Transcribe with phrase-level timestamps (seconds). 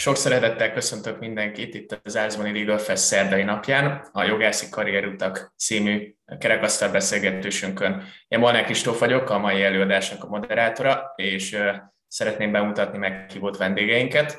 [0.00, 6.14] Sok szeretettel köszöntök mindenkit itt az Árzmani Legal Fest szerdai napján, a Jogászi Karrierutak című
[6.38, 8.04] kerekasztal beszélgetésünkön.
[8.28, 11.56] Én Molnár Kristóf vagyok, a mai előadásnak a moderátora, és
[12.06, 14.38] szeretném bemutatni meghívott vendégeinket.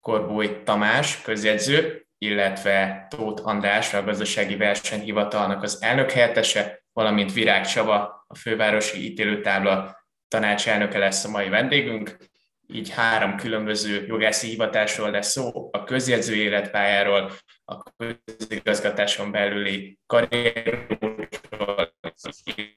[0.00, 8.24] Korbúj Tamás, közjegyző, illetve Tóth András, a gazdasági versenyhivatalnak az elnök helyettese, valamint Virág Csaba,
[8.26, 12.30] a fővárosi ítélőtábla tanácselnöke lesz a mai vendégünk
[12.72, 17.30] így három különböző jogászi hivatásról lesz szó, a közjegyző életpályáról,
[17.64, 21.28] a közigazgatáson belüli karrierról,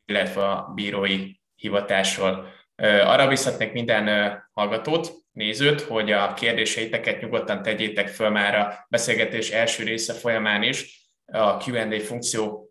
[0.05, 2.47] illetve a bírói hivatásról.
[2.81, 9.83] Arra biztatnék minden hallgatót, nézőt, hogy a kérdéseiteket nyugodtan tegyétek föl már a beszélgetés első
[9.83, 12.67] része folyamán is, a Q&A funkció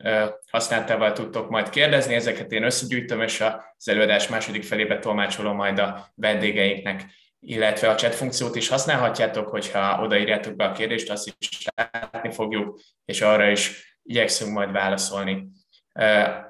[0.50, 6.08] használtával tudtok majd kérdezni, ezeket én összegyűjtöm, és az előadás második felébe tolmácsolom majd a
[6.14, 7.04] vendégeinknek,
[7.46, 12.80] illetve a chat funkciót is használhatjátok, hogyha odaírjátok be a kérdést, azt is látni fogjuk,
[13.04, 15.48] és arra is igyekszünk majd válaszolni.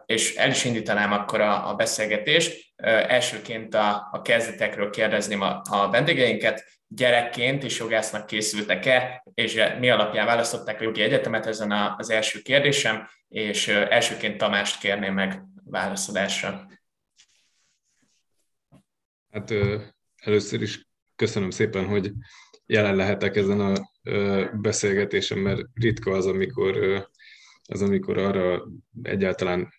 [0.07, 2.73] És el is indítanám akkor a, a beszélgetést.
[2.77, 10.27] Elsőként a, a kezdetekről kérdezném a, a vendégeinket, gyerekként is jogásznak készültek-e, és mi alapján
[10.27, 16.67] választották a jogi egyetemet, ezen a, az első kérdésem, és elsőként Tamást kérném meg válaszadásra.
[19.31, 19.53] Hát
[20.25, 22.13] először is köszönöm szépen, hogy
[22.67, 23.91] jelen lehetek ezen a
[24.61, 26.77] beszélgetésen, mert ritka az, amikor,
[27.65, 28.65] az, amikor arra
[29.03, 29.73] egyáltalán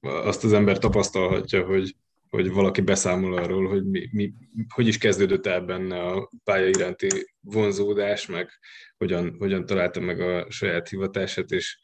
[0.00, 1.96] azt az ember tapasztalhatja, hogy
[2.28, 4.32] hogy valaki beszámol arról, hogy mi, mi,
[4.74, 7.08] hogy is kezdődött el benne a pálya iránti
[7.40, 8.50] vonzódás, meg
[8.96, 11.78] hogyan, hogyan találta meg a saját hivatását, és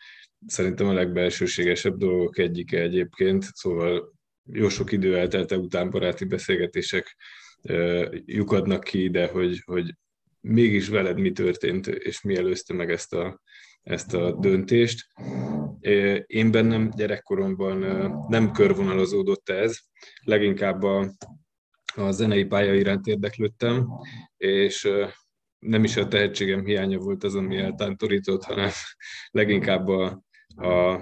[0.46, 4.12] szerintem a legbelsőségesebb dolgok egyike egyébként, szóval
[4.52, 7.16] jó sok idő eltelte után baráti beszélgetések
[8.24, 9.94] lyukadnak ki ide, hogy, hogy
[10.40, 13.40] mégis veled mi történt, és mi előzte meg ezt a,
[13.82, 15.06] ezt a döntést.
[16.26, 17.78] Én bennem gyerekkoromban
[18.28, 19.78] nem körvonalazódott ez,
[20.24, 21.12] leginkább a,
[21.94, 23.88] a zenei pálya iránt érdeklődtem,
[24.36, 24.88] és
[25.58, 28.70] nem is a tehetségem hiánya volt az, ami eltántorított, hanem
[29.30, 30.22] leginkább a,
[30.54, 31.00] a,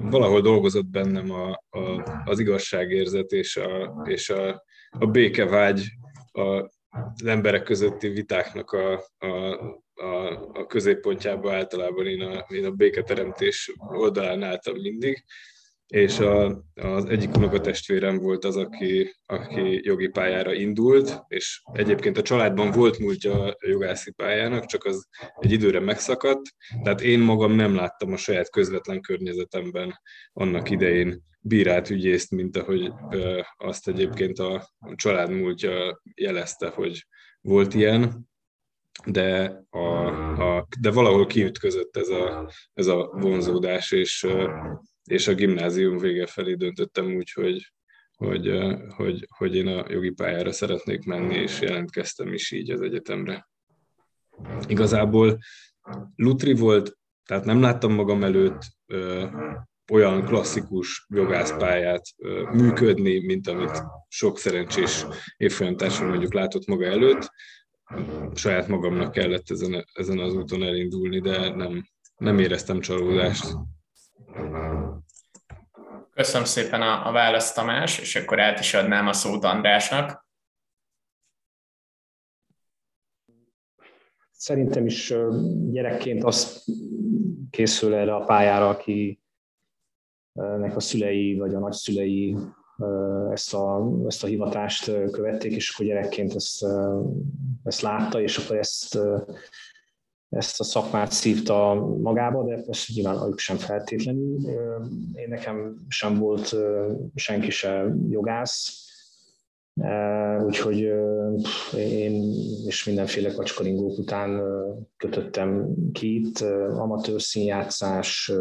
[0.00, 4.64] valahol dolgozott bennem a, a, az igazságérzet és a, és a,
[4.98, 5.88] a békevágy
[6.32, 9.26] a, az emberek közötti vitáknak a, a,
[9.94, 15.24] a, a középpontjába általában én a, én a béketeremtés oldalán álltam mindig,
[15.86, 22.22] és a, az egyik unokatestvérem volt az, aki, aki jogi pályára indult, és egyébként a
[22.22, 25.08] családban volt múltja jogászi pályának, csak az
[25.40, 26.42] egy időre megszakadt,
[26.82, 30.00] tehát én magam nem láttam a saját közvetlen környezetemben
[30.32, 32.92] annak idején bírát ügyészt, mint ahogy
[33.56, 37.06] azt egyébként a család múltja jelezte, hogy
[37.40, 38.28] volt ilyen.
[39.04, 40.06] De, a,
[40.56, 44.26] a, de valahol kiütközött ez a, ez a vonzódás, és,
[45.06, 47.72] és a gimnázium vége felé döntöttem úgy, hogy,
[48.16, 48.50] hogy,
[48.88, 53.48] hogy, hogy én a jogi pályára szeretnék menni, és jelentkeztem is így az egyetemre.
[54.66, 55.38] Igazából
[56.16, 59.26] Lutri volt, tehát nem láttam magam előtt ö,
[59.92, 65.04] olyan klasszikus jogászpályát ö, működni, mint amit sok szerencsés
[65.36, 67.30] évfolyamtársam mondjuk látott maga előtt,
[68.34, 73.56] saját magamnak kellett ezen, ezen az úton elindulni, de nem, nem éreztem csalódást.
[76.14, 80.26] Köszönöm szépen a, a választ, Tamás, és akkor át is adnám a szót Andrásnak.
[84.30, 85.14] Szerintem is
[85.70, 86.64] gyerekként az
[87.50, 89.20] készül erre a pályára, aki
[90.32, 92.36] nek a szülei vagy a nagyszülei
[93.30, 96.66] ezt a, ezt a hivatást követték, és akkor gyerekként ezt,
[97.64, 98.98] ezt látta, és akkor ezt,
[100.28, 104.38] ezt a szakmát szívta magába, de persze nyilván ők sem feltétlenül.
[105.14, 106.56] Én nekem sem volt
[107.14, 108.84] senki se jogász,
[110.44, 110.92] úgyhogy
[111.78, 112.34] én
[112.66, 114.42] és mindenféle kacskaringók után
[114.96, 116.38] kötöttem ki itt,
[116.70, 118.32] amatőr színjátszás,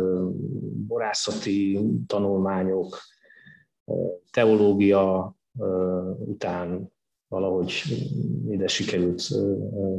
[0.88, 3.00] borászati tanulmányok,
[4.32, 5.36] teológia
[6.18, 6.92] után
[7.28, 7.84] valahogy
[8.50, 9.30] ide sikerült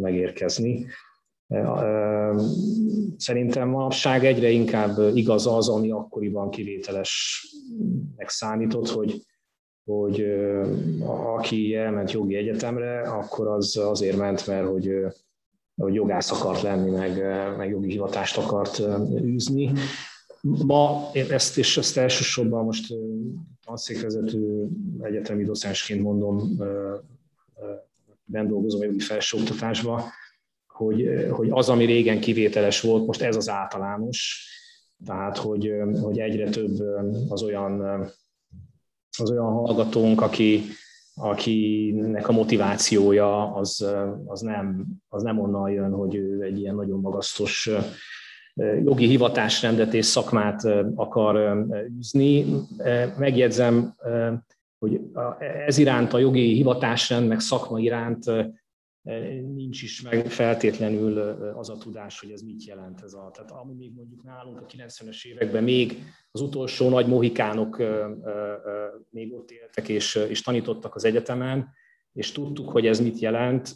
[0.01, 0.87] megérkezni.
[3.17, 9.23] Szerintem manapság egyre inkább igaz az, ami akkoriban kivételesnek számított, hogy,
[9.85, 10.25] hogy
[11.37, 14.91] aki elment jogi egyetemre, akkor az azért ment, mert hogy,
[15.77, 17.23] hogy jogász akart lenni, meg,
[17.57, 18.83] meg jogi hivatást akart
[19.23, 19.73] űzni.
[20.41, 22.95] Ma ezt és ezt elsősorban most
[23.65, 24.69] tanszékvezető
[25.01, 26.57] egyetemi docensként mondom
[28.25, 30.03] ben dolgozom jogi felsőoktatásban,
[30.77, 34.49] hogy, hogy az, ami régen kivételes volt, most ez az általános,
[35.07, 36.81] tehát hogy, hogy egyre több
[37.29, 37.81] az olyan,
[39.19, 40.63] az olyan hallgatónk, aki,
[41.15, 43.87] akinek a motivációja az,
[44.27, 47.71] az, nem, az nem onnan jön, hogy ő egy ilyen nagyon magasztos
[48.85, 50.65] jogi hivatásrendet és szakmát
[50.95, 51.67] akar
[51.99, 52.45] űzni.
[53.19, 53.95] Megjegyzem,
[54.79, 55.01] hogy
[55.67, 58.25] ez iránt a jogi hivatásrend, meg szakma iránt
[59.55, 61.19] nincs is meg feltétlenül
[61.55, 63.31] az a tudás, hogy ez mit jelent ez a.
[63.33, 67.83] Tehát ami még mondjuk nálunk a 90-es években még az utolsó nagy mohikánok
[69.11, 71.69] még ott éltek és, és tanítottak az egyetemen,
[72.13, 73.69] és tudtuk, hogy ez mit jelent.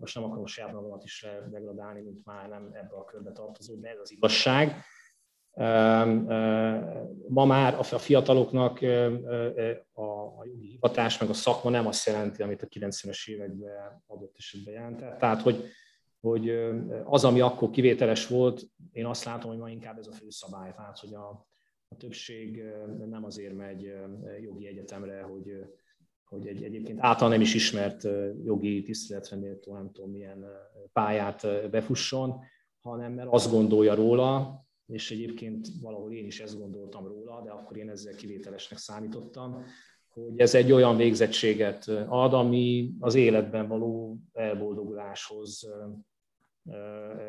[0.00, 3.88] Most nem akarom saját magamat is degradálni, mint már nem ebbe a körbe tartozó, de
[3.88, 4.84] ez az igazság.
[7.28, 8.80] Ma már a fiataloknak
[9.92, 14.74] a jogi hivatás meg a szakma nem azt jelenti, amit a 90-es években adott esetben
[14.74, 15.18] jelentett.
[15.18, 15.64] Tehát, hogy,
[16.20, 16.50] hogy
[17.04, 18.62] az, ami akkor kivételes volt,
[18.92, 20.72] én azt látom, hogy ma inkább ez a fő szabály.
[20.76, 21.46] Tehát, hogy a,
[21.88, 22.62] a többség
[23.08, 23.92] nem azért megy
[24.40, 25.64] jogi egyetemre, hogy,
[26.24, 28.02] hogy egy, egyébként által nem is ismert
[28.44, 30.44] jogi tiszteletre méltó, nem tudom milyen
[30.92, 32.40] pályát befusson,
[32.80, 37.76] hanem mert azt gondolja róla, és egyébként valahol én is ezt gondoltam róla, de akkor
[37.76, 39.64] én ezzel kivételesnek számítottam,
[40.08, 45.68] hogy ez egy olyan végzettséget ad, ami az életben való elboldoguláshoz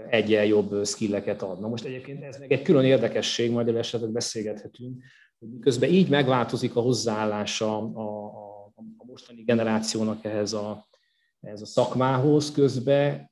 [0.09, 1.59] egyen jobb skilleket ad.
[1.59, 5.03] Na most egyébként ez meg egy külön érdekesség, majd esetleg beszélgethetünk,
[5.39, 10.87] hogy miközben így megváltozik a hozzáállása a, a, a mostani generációnak ehhez a,
[11.41, 13.29] ehhez a szakmához, közben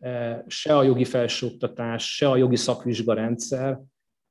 [0.47, 3.79] se a jogi felsőoktatás, se a jogi szakvizsgarendszer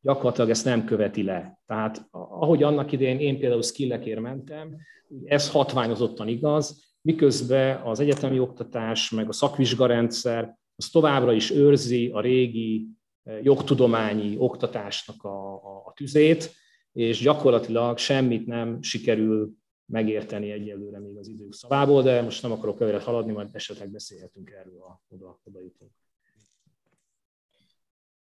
[0.05, 1.59] gyakorlatilag ezt nem követi le.
[1.67, 4.77] Tehát ahogy annak idején én például skillekért mentem,
[5.25, 12.21] ez hatványozottan igaz, miközben az egyetemi oktatás, meg a szakvizsgarendszer az továbbra is őrzi a
[12.21, 12.87] régi
[13.23, 16.53] eh, jogtudományi oktatásnak a, a, a tüzét,
[16.93, 19.53] és gyakorlatilag semmit nem sikerül
[19.87, 24.51] megérteni egyelőre még az idők szavából, de most nem akarok előre haladni, majd esetleg beszélhetünk
[24.51, 25.91] erről, a, oda, oda jutunk.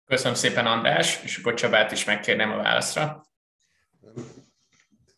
[0.06, 3.26] Köszönöm szépen, András, és akkor Csabát is megkérném a válaszra.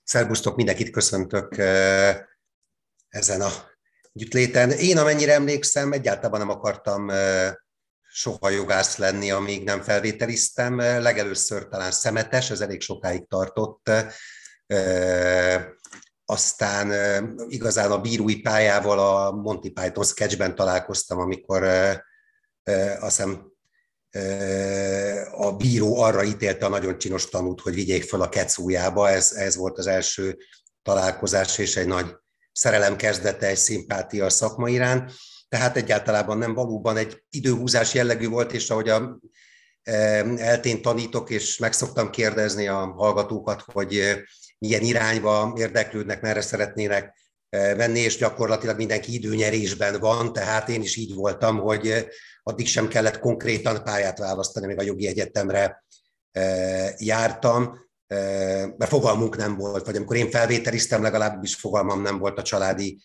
[0.05, 2.17] Szerbusztok, mindenkit köszöntök eh,
[3.09, 3.51] ezen a
[4.13, 4.71] gyütléten.
[4.71, 7.53] Én, amennyire emlékszem, egyáltalán nem akartam eh,
[8.03, 10.77] soha jogász lenni, amíg nem felvételiztem.
[10.79, 13.91] Legelőször talán szemetes, ez elég sokáig tartott.
[14.67, 15.65] Eh,
[16.25, 16.91] aztán
[17.49, 21.63] igazán a bírói pályával a Monty Python sketchben találkoztam, amikor
[23.01, 23.54] azt hiszem
[25.31, 29.11] a bíró arra ítélte a nagyon csinos tanút, hogy vigyék fel a kecújába.
[29.11, 30.37] Ez, ez volt az első
[30.83, 32.15] találkozás, és egy nagy
[32.53, 35.11] szerelem kezdete, egy szimpátia a szakma irán.
[35.49, 39.19] Tehát egyáltalában nem valóban egy időhúzás jellegű volt, és ahogy a
[40.37, 44.23] eltén tanítok, és meg szoktam kérdezni a hallgatókat, hogy
[44.59, 47.17] milyen irányba érdeklődnek, merre szeretnének
[47.51, 52.07] venni, és gyakorlatilag mindenki időnyerésben van, tehát én is így voltam, hogy
[52.46, 55.85] addig sem kellett konkrétan pályát választani, még a jogi egyetemre
[56.32, 56.43] e,
[56.99, 58.17] jártam, e,
[58.77, 63.03] mert fogalmunk nem volt, vagy amikor én felvételiztem, legalábbis fogalmam nem volt a családi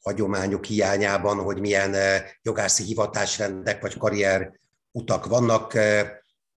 [0.00, 4.60] hagyományok hiányában, hogy milyen e, jogászi hivatásrendek vagy karrier
[4.92, 5.78] utak vannak.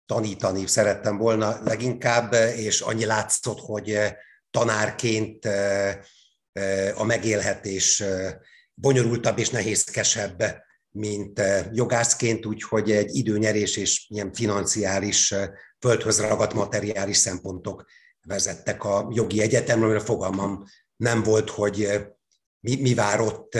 [0.05, 3.99] Tanítani szerettem volna leginkább, és annyi látszott, hogy
[4.49, 5.45] tanárként
[6.95, 8.03] a megélhetés
[8.73, 10.43] bonyolultabb és nehézkesebb
[10.91, 17.85] mint eh, jogászként, úgyhogy egy időnyerés és ilyen financiális, eh, földhöz ragadt materiális szempontok
[18.23, 22.05] vezettek a jogi egyetemről, mert fogalmam nem volt, hogy eh,
[22.59, 23.57] mi, mi várott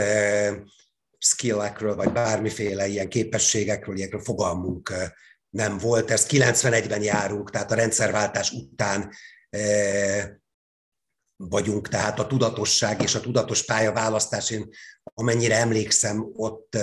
[1.18, 4.94] skillekről, vagy bármiféle ilyen képességekről, ilyenekről fogalmunk
[5.50, 6.12] nem volt.
[6.12, 9.12] Ezt 91-ben járunk, tehát a rendszerváltás után
[11.50, 14.70] vagyunk, tehát a tudatosság és a tudatos pályaválasztás, én
[15.04, 16.78] amennyire emlékszem, ott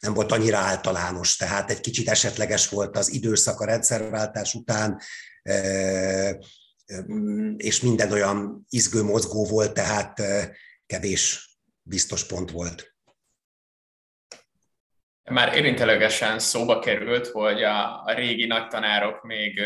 [0.00, 5.00] nem volt annyira általános, tehát egy kicsit esetleges volt az időszak a rendszerváltás után,
[7.56, 10.22] és minden olyan izgő mozgó volt, tehát
[10.86, 11.50] kevés
[11.82, 12.94] biztos pont volt.
[15.30, 19.60] Már érintelegesen szóba került, hogy a, a régi nagytanárok még,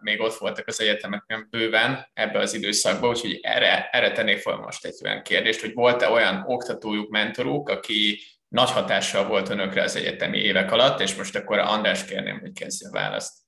[0.00, 4.84] még ott voltak az egyetemeken bőven ebbe az időszakban, úgyhogy erre, erre tennék fel most
[4.84, 10.38] egy olyan kérdést, hogy volt-e olyan oktatójuk, mentoruk, aki nagy hatással volt önökre az egyetemi
[10.38, 13.38] évek alatt, és most akkor András kérném, hogy kezdje a választ.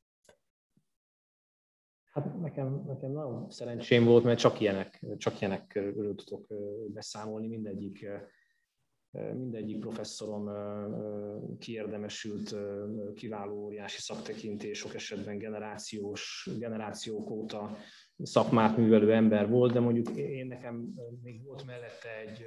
[2.13, 5.81] Hát nekem, nekem nagyon szerencsém volt, mert csak ilyenek, csak ilyenek
[6.17, 6.47] tudok
[6.93, 8.07] beszámolni, mindegyik
[9.13, 10.51] mindegyik professzorom
[11.59, 12.55] kiérdemesült,
[13.15, 17.77] kiváló óriási szaktekintés, sok esetben generációs, generációk óta
[18.23, 22.47] szakmát művelő ember volt, de mondjuk én nekem még volt mellette egy,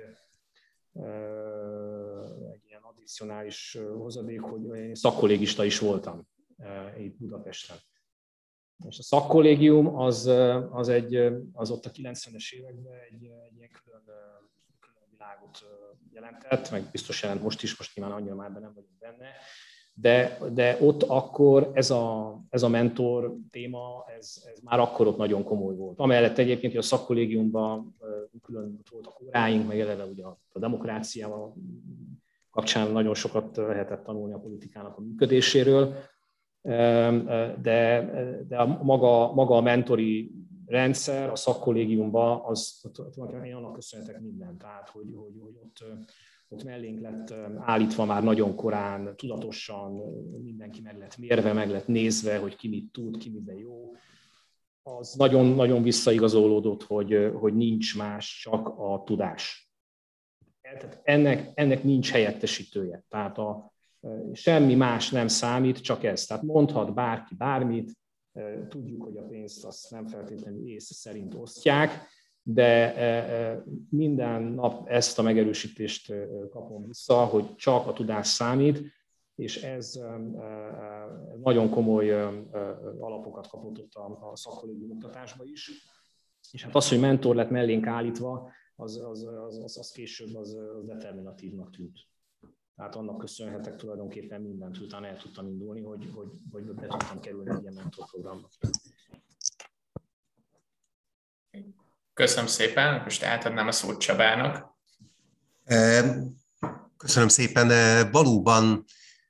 [2.54, 6.28] egy ilyen addicionális hozadék, hogy én szakkollégista is voltam
[6.98, 7.78] itt Budapesten.
[8.88, 10.26] És a szakkollégium az,
[10.72, 11.16] az, egy,
[11.54, 14.04] az ott a 90-es években egy, egy ilyen külön,
[15.26, 15.66] világot
[16.14, 19.28] jelentett, meg biztos jelent most is, most nyilván annyira már nem vagyunk benne,
[19.94, 25.18] de, de ott akkor ez a, ez a mentor téma, ez, ez már akkor ott
[25.18, 26.00] nagyon komoly volt.
[26.00, 27.96] Amellett egyébként, hogy a szakkollégiumban
[28.44, 31.56] külön voltak óráink, meg eleve ugye a, a demokráciával
[32.52, 35.96] kapcsán nagyon sokat lehetett tanulni a politikának a működéséről,
[37.62, 38.10] de,
[38.48, 40.32] de a maga, maga a mentori
[40.66, 44.58] rendszer a szakkollégiumban, az tulajdonképpen én annak köszönhetek mindent.
[44.58, 45.84] Tehát, hogy, hogy, hogy ott,
[46.48, 50.02] ott mellénk lett állítva már nagyon korán, tudatosan
[50.44, 53.92] mindenki meg lett mérve, meg lett nézve, hogy ki mit tud, ki miben jó.
[54.84, 59.70] Az nagyon-nagyon visszaigazolódott, hogy, hogy nincs más, csak a tudás.
[60.62, 63.04] Tehát ennek, ennek nincs helyettesítője.
[63.10, 63.74] Tehát a,
[64.34, 66.26] semmi más nem számít, csak ez.
[66.26, 67.92] Tehát mondhat bárki bármit,
[68.70, 72.08] tudjuk, hogy a pénzt azt nem feltétlenül ész szerint osztják,
[72.44, 72.94] de
[73.90, 76.14] minden nap ezt a megerősítést
[76.50, 78.94] kapom vissza, hogy csak a tudás számít,
[79.36, 80.00] és ez
[81.44, 82.12] nagyon komoly
[83.00, 85.72] alapokat kapott ott a, szakkollégium oktatásban is.
[86.52, 90.54] És hát az, hogy mentor lett mellénk állítva, az, az, az, az, az később az,
[90.54, 92.00] az determinatívnak tűnt.
[92.76, 97.50] Tehát annak köszönhetek tulajdonképpen mindent, utána el tudtam indulni, hogy, hogy, hogy be tudtam kerülni
[97.50, 98.50] egy ilyen mentorprogramba.
[102.14, 104.74] Köszönöm szépen, most átadnám a szót Csabának.
[106.98, 107.68] Köszönöm szépen.
[108.12, 108.84] Valóban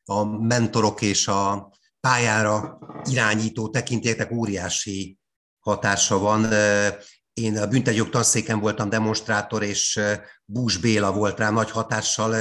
[0.06, 5.20] a mentorok és a pályára irányító tekintétek óriási
[5.60, 6.46] hatása van.
[7.34, 10.00] Én a büntetjog tanszéken voltam demonstrátor, és
[10.46, 12.34] Bús Béla volt rám nagy hatással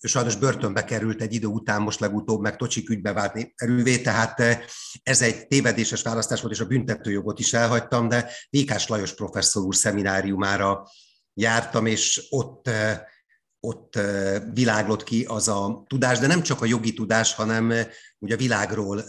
[0.00, 4.42] sajnos börtönbe került egy idő után, most legutóbb meg Tocsik ügybe vált erővé, tehát
[5.02, 9.74] ez egy tévedéses választás volt, és a büntetőjogot is elhagytam, de Vékás Lajos professzor úr
[9.74, 10.88] szemináriumára
[11.34, 12.70] jártam, és ott
[13.60, 13.98] ott
[14.52, 17.72] világlott ki az a tudás, de nem csak a jogi tudás, hanem
[18.18, 19.04] ugye a világról,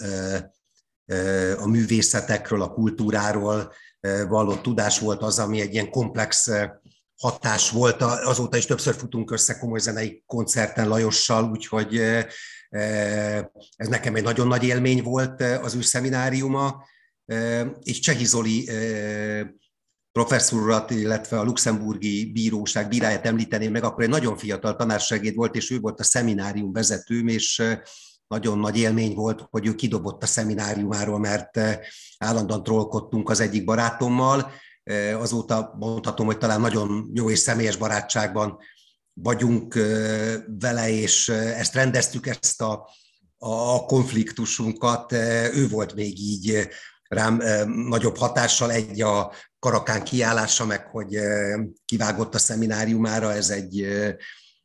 [1.58, 3.74] a művészetekről, a kultúráról
[4.28, 6.50] vallott tudás volt az, ami egy ilyen komplex
[7.18, 11.98] hatás volt, azóta is többször futunk össze komoly zenei koncerten Lajossal, úgyhogy
[13.76, 16.86] ez nekem egy nagyon nagy élmény volt az ő szemináriuma,
[17.84, 18.70] és Csehi Zoli
[20.12, 25.72] professzorat, illetve a luxemburgi bíróság bíráját említeném meg, akkor egy nagyon fiatal tanársegéd volt, és
[25.72, 27.64] ő volt a szeminárium vezetőm, és
[28.28, 31.60] nagyon nagy élmény volt, hogy ő kidobott a szemináriumáról, mert
[32.18, 34.52] állandóan trollkodtunk az egyik barátommal,
[35.18, 38.58] Azóta mondhatom, hogy talán nagyon jó és személyes barátságban
[39.14, 39.74] vagyunk
[40.60, 42.90] vele, és ezt rendeztük, ezt a,
[43.38, 45.12] a konfliktusunkat.
[45.54, 46.68] Ő volt még így
[47.08, 51.20] rám nagyobb hatással, egy a karakán kiállása, meg hogy
[51.86, 53.82] kivágott a szemináriumára, ez egy,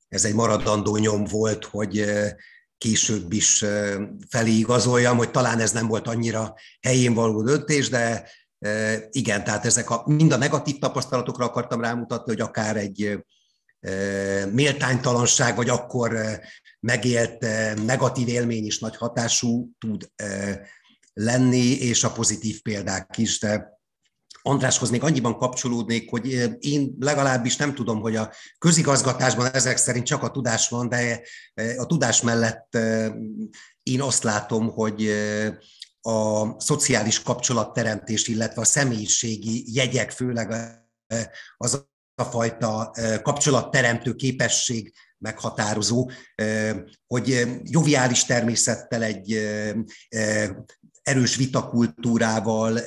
[0.09, 2.05] ez egy maradandó nyom volt, hogy
[2.79, 3.65] később is
[4.29, 8.31] felé igazoljam, hogy talán ez nem volt annyira helyén való döntés, de
[9.11, 13.25] igen, tehát ezek a, mind a negatív tapasztalatokra akartam rámutatni, hogy akár egy
[14.53, 16.41] méltánytalanság, vagy akkor
[16.81, 17.47] megélt
[17.85, 20.11] negatív élmény is nagy hatású tud
[21.13, 23.79] lenni, és a pozitív példák is, de
[24.43, 26.27] Andráshoz még annyiban kapcsolódnék, hogy
[26.59, 31.21] én legalábbis nem tudom, hogy a közigazgatásban ezek szerint csak a tudás van, de
[31.77, 32.79] a tudás mellett
[33.83, 35.13] én azt látom, hogy
[36.01, 40.79] a szociális kapcsolatteremtés, illetve a személyiségi jegyek, főleg
[41.57, 42.91] az a fajta
[43.23, 46.11] kapcsolatteremtő képesség meghatározó,
[47.07, 49.33] hogy joviális természettel egy
[51.03, 52.81] erős vitakultúrával,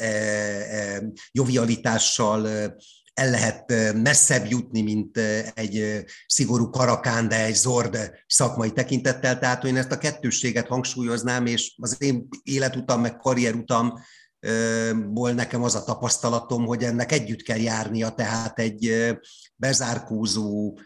[1.32, 2.74] jovialitással
[3.14, 5.18] el lehet messzebb jutni, mint
[5.54, 9.40] egy szigorú karakán, de egy zord szakmai tekintettel.
[9.40, 13.94] Tehát én ezt a kettősséget hangsúlyoznám, és az én életutam, meg karrierutam
[15.10, 19.14] ból nekem az a tapasztalatom, hogy ennek együtt kell járnia, tehát egy
[19.56, 20.78] bezárkózó,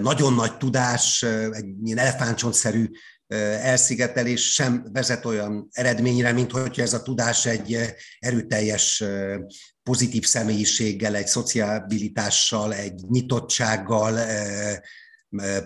[0.00, 1.22] nagyon nagy tudás,
[1.52, 2.90] egy ilyen elefántcsontszerű
[3.62, 7.78] elszigetelés sem vezet olyan eredményre, mint hogyha ez a tudás egy
[8.18, 9.04] erőteljes
[9.82, 14.18] pozitív személyiséggel, egy szociabilitással, egy nyitottsággal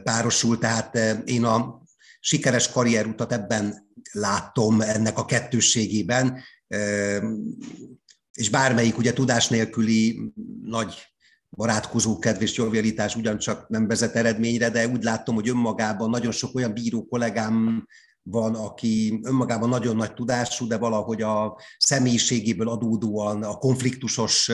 [0.02, 0.59] párosul.
[0.59, 1.83] Tehát én a
[2.21, 6.42] sikeres karrierutat ebben látom ennek a kettőségében,
[8.33, 11.14] és bármelyik ugye tudás nélküli nagy
[11.50, 16.54] barátkozó kedv és jovialitás ugyancsak nem vezet eredményre, de úgy látom, hogy önmagában nagyon sok
[16.54, 17.87] olyan bíró kollégám
[18.26, 24.50] van, aki önmagában nagyon nagy tudású, de valahogy a személyiségéből adódóan, a konfliktusos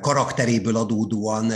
[0.00, 1.52] karakteréből adódóan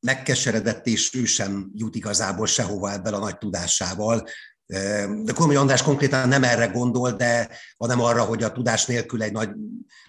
[0.00, 4.26] megkeseredett, és ő sem jut igazából sehova ebben a nagy tudásával.
[5.24, 9.32] De Kormány András konkrétan nem erre gondol, de hanem arra, hogy a tudás nélkül egy
[9.32, 9.50] nagy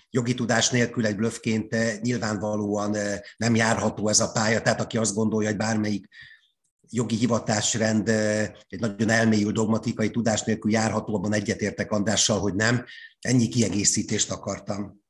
[0.10, 2.98] jogi tudás nélkül egy blöffként nyilvánvalóan
[3.38, 4.62] nem járható ez a pálya.
[4.62, 6.08] Tehát aki azt gondolja, hogy bármelyik
[6.92, 8.10] jogi hivatásrend
[8.68, 12.86] egy nagyon elmélyült dogmatikai tudás nélkül járható, abban egyetértek Andrással, hogy nem.
[13.20, 15.04] Ennyi kiegészítést akartam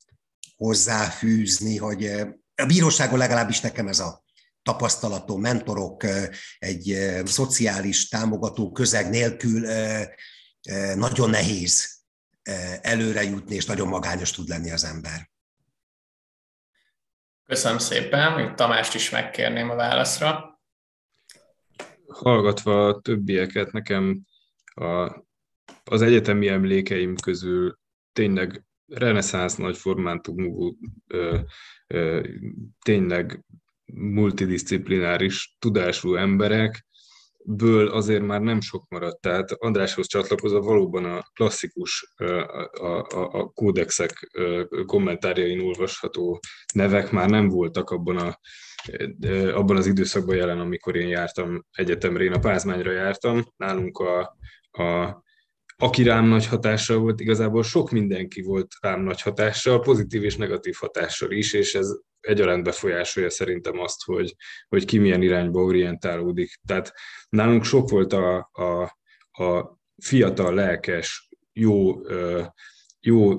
[0.56, 2.06] hozzáfűzni, hogy
[2.56, 4.24] a bíróságon legalábbis nekem ez a
[4.64, 6.04] tapasztalatom, mentorok,
[6.60, 9.68] egy szociális támogató közeg nélkül
[10.96, 12.00] nagyon nehéz
[12.82, 15.30] előre jutni, és nagyon magányos tud lenni az ember.
[17.46, 20.51] Köszönöm szépen, hogy Tamást is megkérném a válaszra.
[22.14, 24.22] Hallgatva a többieket, nekem
[24.66, 25.24] a,
[25.84, 27.80] az egyetemi emlékeim közül
[28.14, 30.78] tényleg reneszánsz nagy formátumú,
[32.82, 33.44] tényleg
[33.94, 36.86] multidisciplináris tudású emberek,
[37.46, 39.22] ből azért már nem sok maradt.
[39.22, 44.32] Tehát Andráshoz csatlakozva valóban a klasszikus, a, a, a kódexek
[44.86, 46.40] kommentárjain olvasható
[46.74, 48.40] nevek már nem voltak abban a
[49.54, 54.38] abban az időszakban jelen, amikor én jártam egyetemre, én a Pázmányra jártam, nálunk a,
[54.84, 55.22] a
[55.78, 60.76] aki rám nagy hatással volt, igazából sok mindenki volt rám nagy hatással, pozitív és negatív
[60.80, 64.36] hatással is, és ez egyaránt befolyásolja szerintem azt, hogy,
[64.68, 66.60] hogy ki milyen irányba orientálódik.
[66.68, 66.94] Tehát
[67.30, 68.82] nálunk sok volt a, a,
[69.44, 72.02] a fiatal, lelkes, jó,
[73.00, 73.36] jó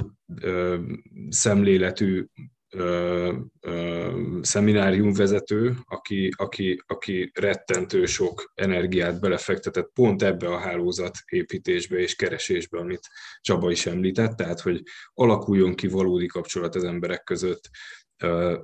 [1.29, 2.27] szemléletű
[4.41, 12.79] szemináriumvezető, aki, aki, aki rettentő sok energiát belefektetett pont ebbe a hálózat építésbe és keresésbe,
[12.79, 13.09] amit
[13.41, 14.83] Csaba is említett, tehát hogy
[15.15, 17.71] alakuljon ki valódi kapcsolat az emberek között,
[18.25, 18.59] uh,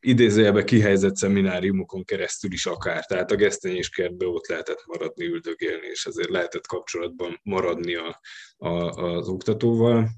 [0.00, 3.06] idézőjelbe kihelyezett szemináriumokon keresztül is akár.
[3.06, 8.20] Tehát a gesztenyés kertbe ott lehetett maradni, üldögélni, és ezért lehetett kapcsolatban maradni a,
[8.56, 10.08] a, az oktatóval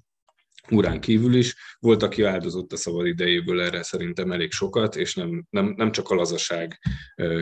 [0.73, 1.57] órán kívül is.
[1.79, 6.11] Volt, aki áldozott a szabad idejéből erre szerintem elég sokat, és nem, nem, nem csak
[6.11, 6.79] a lazaság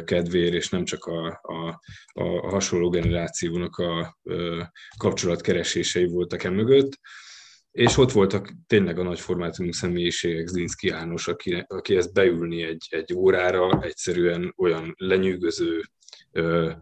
[0.05, 1.81] kedvéért, és nem csak a, a,
[2.13, 4.19] a hasonló generációnak a
[4.99, 6.51] kapcsolatkeresései voltak e
[7.75, 12.87] és ott voltak tényleg a nagy formátumú személyiségek, Zlinszki János, aki, aki ezt beülni egy,
[12.91, 15.83] egy órára, egyszerűen olyan lenyűgöző,
[16.33, 16.73] ö,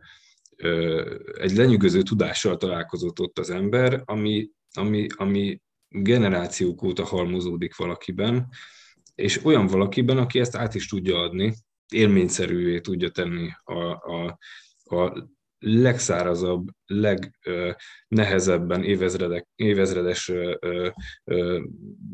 [0.56, 5.60] ö, egy lenyűgöző tudással találkozott ott az ember, ami, ami, ami
[5.92, 8.48] generációk óta halmozódik valakiben,
[9.14, 11.54] és olyan valakiben, aki ezt át is tudja adni,
[11.88, 14.38] élményszerűvé tudja tenni a, a,
[14.96, 15.30] a
[15.64, 20.32] legszárazabb, legnehezebben évezredek, évezredes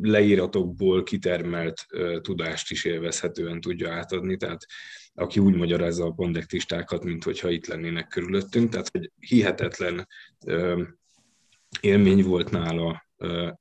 [0.00, 1.86] leíratokból kitermelt
[2.20, 4.66] tudást is élvezhetően tudja átadni, tehát
[5.14, 10.06] aki úgy magyarázza a kondektistákat, mint hogyha itt lennének körülöttünk, tehát hogy hihetetlen
[11.80, 13.07] élmény volt nála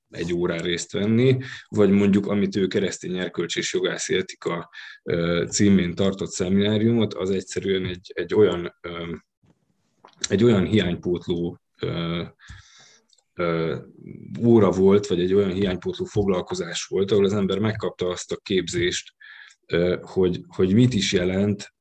[0.10, 4.70] egy órán részt venni, vagy mondjuk amit ő keresztény erkölcs és jogászi etika
[5.50, 8.74] címén tartott szemináriumot, az egyszerűen egy, egy olyan
[10.30, 11.60] egy olyan hiánypótló
[14.42, 19.14] óra volt, vagy egy olyan hiánypótló foglalkozás volt, ahol az ember megkapta azt a képzést,
[20.02, 21.74] hogy, hogy mit is jelent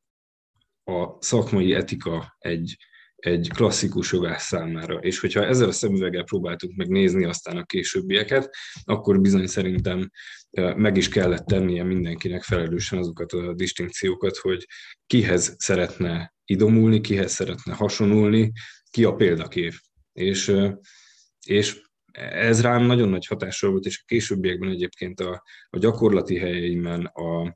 [0.85, 2.77] a szakmai etika egy,
[3.17, 4.95] egy klasszikus jogász számára.
[4.95, 10.11] És hogyha ezzel a szemüveggel próbáltuk megnézni aztán a későbbieket, akkor bizony szerintem
[10.77, 14.67] meg is kellett tennie mindenkinek felelősen azokat a distinkciókat, hogy
[15.07, 18.53] kihez szeretne idomulni, kihez szeretne hasonulni,
[18.91, 19.73] ki a példakép.
[20.13, 20.53] És,
[21.47, 21.81] és
[22.33, 27.55] ez rám nagyon nagy hatással volt, és a későbbiekben egyébként a, a gyakorlati helyeimben, a,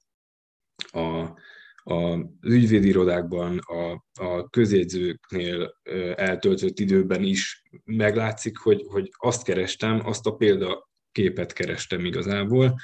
[0.98, 1.38] a,
[1.82, 5.80] az ügyvédirodákban, a, a közjegyzőknél
[6.14, 12.74] eltöltött időben is meglátszik, hogy, hogy azt kerestem, azt a példaképet kerestem igazából,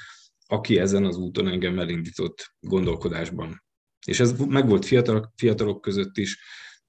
[0.45, 3.63] aki ezen az úton engem elindított gondolkodásban.
[4.05, 6.39] És ez megvolt fiatalok, fiatalok között is,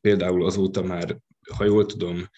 [0.00, 1.18] például azóta már
[1.56, 2.28] ha jól tudom,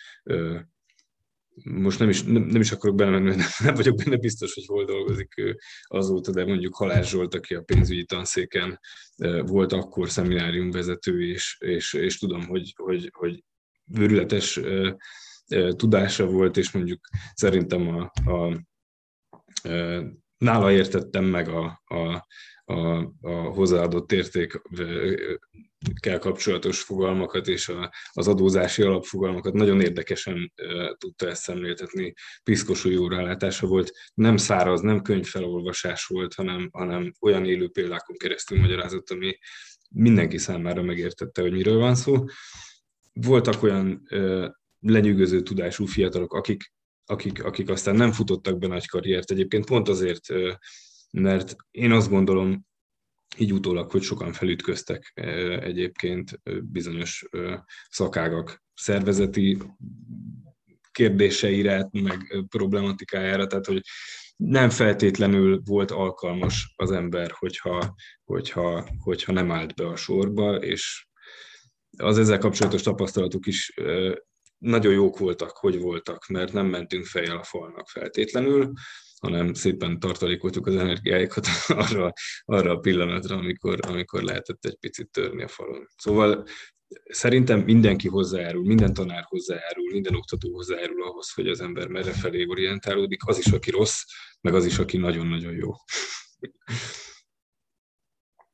[1.64, 4.84] most nem is, nem, nem is akarok belemenni, nem, nem vagyok benne biztos, hogy hol
[4.84, 8.80] dolgozik ő azóta, de mondjuk Halás Zsolt, aki a pénzügyi tanszéken
[9.44, 13.44] volt akkor szemináriumvezető, és, és, és tudom, hogy, hogy, hogy
[13.94, 14.60] őrületes
[15.76, 17.00] tudása volt, és mondjuk
[17.34, 18.68] szerintem a, a
[20.40, 22.26] nála értettem meg a, a,
[22.64, 25.38] a, a hozzáadott értékkel
[26.18, 30.52] kapcsolatos fogalmakat és a, az adózási alapfogalmakat nagyon érdekesen
[30.98, 32.14] tudta ezt szemléltetni.
[32.42, 38.60] Piszkos jó rálátása volt, nem száraz, nem könyvfelolvasás volt, hanem, hanem olyan élő példákon keresztül
[38.60, 39.38] magyarázott, ami
[39.90, 42.24] mindenki számára megértette, hogy miről van szó.
[43.12, 44.02] Voltak olyan
[44.80, 46.72] lenyűgöző tudású fiatalok, akik,
[47.10, 49.30] akik, akik aztán nem futottak be nagy karriert.
[49.30, 50.26] Egyébként, pont azért
[51.10, 52.64] mert én azt gondolom,
[53.36, 55.12] így utólag, hogy sokan felütköztek
[55.60, 57.24] egyébként bizonyos
[57.88, 59.58] szakágak szervezeti
[60.90, 63.80] kérdéseire, meg problematikájára, tehát hogy
[64.36, 67.94] nem feltétlenül volt alkalmas az ember, hogyha,
[68.24, 71.06] hogyha, hogyha nem állt be a sorba, és
[71.96, 73.74] az ezzel kapcsolatos tapasztalatok is
[74.60, 78.72] nagyon jók voltak, hogy voltak, mert nem mentünk fejjel a falnak feltétlenül,
[79.20, 82.12] hanem szépen tartalékoltuk az energiáikat arra,
[82.44, 85.88] arra a pillanatra, amikor, amikor lehetett egy picit törni a falon.
[85.96, 86.44] Szóval
[87.04, 92.44] szerintem mindenki hozzájárul, minden tanár hozzájárul, minden oktató hozzájárul ahhoz, hogy az ember merre felé
[92.44, 94.02] orientálódik, az is, aki rossz,
[94.40, 95.70] meg az is, aki nagyon-nagyon jó.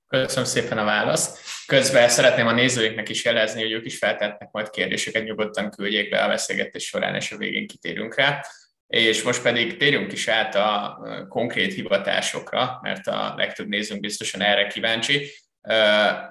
[0.09, 1.39] Köszönöm szépen a választ.
[1.67, 6.25] Közben szeretném a nézőinknek is jelezni, hogy ők is feltettnek majd kérdéseket, nyugodtan küldjék be
[6.25, 8.45] a beszélgetés során, és a végén kitérünk rá.
[8.87, 14.67] És most pedig térjünk is át a konkrét hivatásokra, mert a legtöbb nézőnk biztosan erre
[14.67, 15.31] kíváncsi.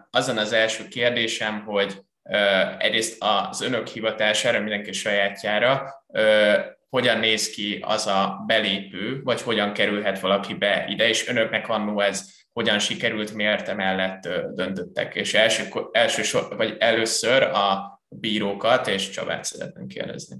[0.09, 1.97] Azon az első kérdésem, hogy
[2.77, 6.05] egyrészt az önök hivatására, mindenki sajátjára,
[6.95, 11.99] hogyan néz ki az a belépő, vagy hogyan kerülhet valaki be ide, és önöknek annó
[11.99, 14.21] ez hogyan sikerült, miért emellett
[14.53, 15.15] döntöttek.
[15.15, 20.37] És első, első sor, vagy először a bírókat, és Csabát szeretném kérdezni.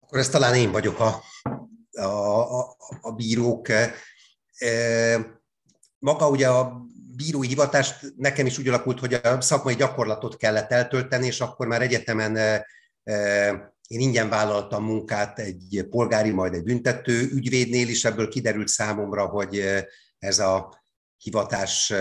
[0.00, 1.22] Akkor ez talán én vagyok a,
[1.92, 3.68] a, a, a bírók.
[5.98, 11.26] Maga ugye a bírói hivatást nekem is úgy alakult, hogy a szakmai gyakorlatot kellett eltölteni,
[11.26, 12.64] és akkor már egyetemen
[13.88, 19.64] én ingyen vállaltam munkát egy polgári, majd egy büntető ügyvédnél is, ebből kiderült számomra, hogy
[20.18, 20.82] ez a
[21.16, 21.92] hivatás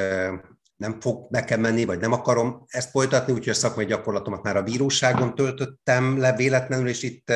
[0.75, 4.63] nem fog nekem menni, vagy nem akarom ezt folytatni, úgyhogy a szakmai gyakorlatomat már a
[4.63, 7.31] bíróságon töltöttem le véletlenül, és itt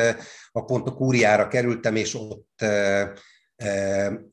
[0.52, 2.64] a pont a kúriára kerültem, és ott,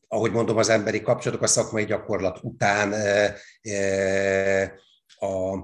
[0.08, 2.92] ahogy mondom, az emberi kapcsolatok a szakmai gyakorlat után
[5.18, 5.56] a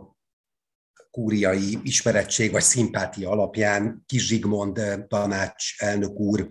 [1.16, 6.46] kúriai ismerettség vagy szimpátia alapján Kis Zsigmond tanács elnök úr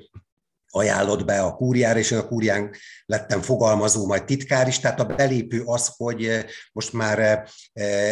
[0.68, 2.76] ajánlott be a kúriára, és én a kúrián
[3.06, 7.50] lettem fogalmazó, majd titkár is, tehát a belépő az, hogy most már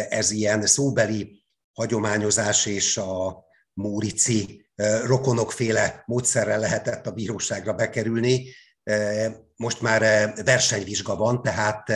[0.08, 4.66] ez ilyen szóbeli hagyományozás és a Mórici
[5.04, 8.46] rokonokféle módszerrel lehetett a bíróságra bekerülni.
[9.56, 11.90] Most már versenyvizsga van, tehát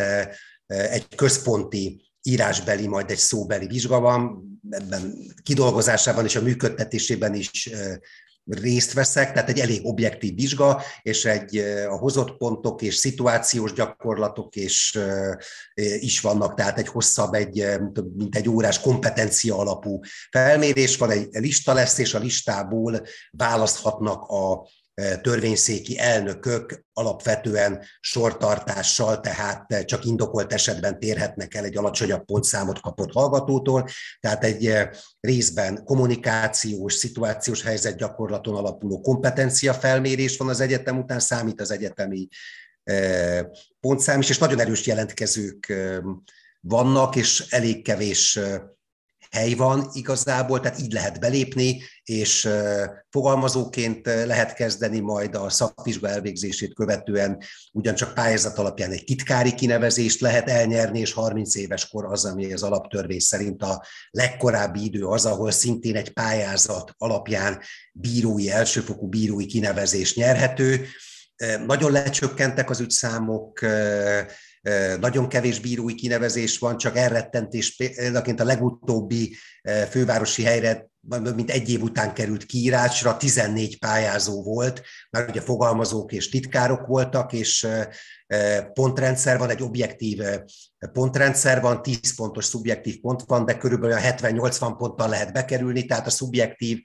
[0.67, 7.71] egy központi írásbeli, majd egy szóbeli vizsga van, ebben kidolgozásában és a működtetésében is
[8.45, 11.57] részt veszek, tehát egy elég objektív vizsga, és egy
[11.89, 14.99] a hozott pontok és szituációs gyakorlatok és
[15.99, 17.67] is vannak, tehát egy hosszabb, egy,
[18.17, 24.69] mint egy órás kompetencia alapú felmérés van, egy lista lesz, és a listából választhatnak a
[25.23, 33.89] törvényszéki elnökök alapvetően sortartással, tehát csak indokolt esetben térhetnek el egy alacsonyabb pontszámot kapott hallgatótól,
[34.21, 34.75] tehát egy
[35.21, 42.29] részben kommunikációs, szituációs helyzet gyakorlaton alapuló kompetencia felmérés van az egyetem után, számít az egyetemi
[43.81, 45.73] pontszám is, és nagyon erős jelentkezők
[46.61, 48.39] vannak, és elég kevés
[49.31, 52.49] hely van igazából, tehát így lehet belépni, és
[53.11, 60.49] fogalmazóként lehet kezdeni majd a szakvizsga elvégzését követően ugyancsak pályázat alapján egy titkári kinevezést lehet
[60.49, 65.51] elnyerni, és 30 éves kor az, ami az alaptörvény szerint a legkorábbi idő az, ahol
[65.51, 67.61] szintén egy pályázat alapján
[67.93, 70.87] bírói, elsőfokú bírói kinevezés nyerhető.
[71.67, 73.61] Nagyon lecsökkentek az ügyszámok,
[75.01, 79.37] nagyon kevés bírói kinevezés van, csak elrettentés példaként a legutóbbi
[79.91, 80.87] fővárosi helyre
[81.35, 87.33] mint egy év után került kiírásra, 14 pályázó volt, mert ugye fogalmazók és titkárok voltak,
[87.33, 87.69] és
[88.73, 90.23] pontrendszer van, egy objektív
[90.93, 96.07] pontrendszer van, 10 pontos szubjektív pont van, de körülbelül a 70-80 ponttal lehet bekerülni, tehát
[96.07, 96.79] a szubjektív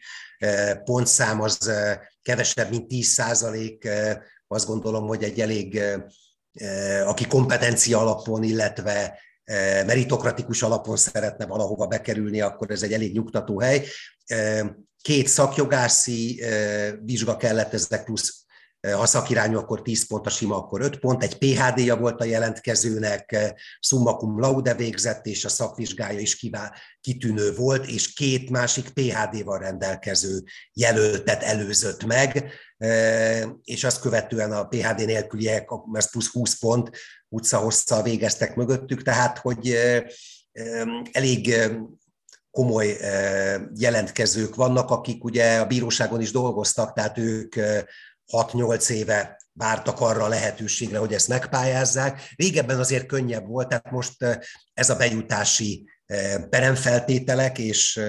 [0.83, 1.71] pontszám az
[2.21, 3.89] kevesebb, mint 10 százalék,
[4.47, 5.81] azt gondolom, hogy egy elég,
[7.05, 9.19] aki kompetencia alapon, illetve
[9.85, 13.85] meritokratikus alapon szeretne valahova bekerülni, akkor ez egy elég nyugtató hely.
[15.01, 16.43] Két szakjogászi
[17.01, 18.42] vizsga kellett ezek plusz
[18.91, 21.23] ha szakirányú, akkor 10 pont, a sima, akkor 5 pont.
[21.23, 27.55] Egy PHD-ja volt a jelentkezőnek, summa cum laude végzett, és a szakvizsgája is kivá, kitűnő
[27.55, 30.43] volt, és két másik PHD-val rendelkező
[30.73, 32.51] jelöltet előzött meg,
[33.63, 36.89] és azt követően a PHD nélküliek, ez plusz 20 pont,
[37.29, 39.77] utcahosszal végeztek mögöttük, tehát hogy
[41.11, 41.55] elég
[42.51, 42.97] komoly
[43.75, 47.55] jelentkezők vannak, akik ugye a bíróságon is dolgoztak, tehát ők
[48.31, 52.33] 6-8 éve vártak arra a lehetőségre, hogy ezt megpályázzák.
[52.35, 54.25] Régebben azért könnyebb volt, tehát most
[54.73, 55.87] ez a bejutási
[56.49, 58.01] peremfeltételek és,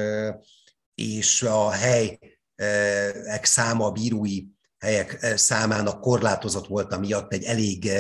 [0.95, 4.43] és a helyek száma, a bírói
[4.79, 7.91] helyek számának korlátozott volt, miatt egy elég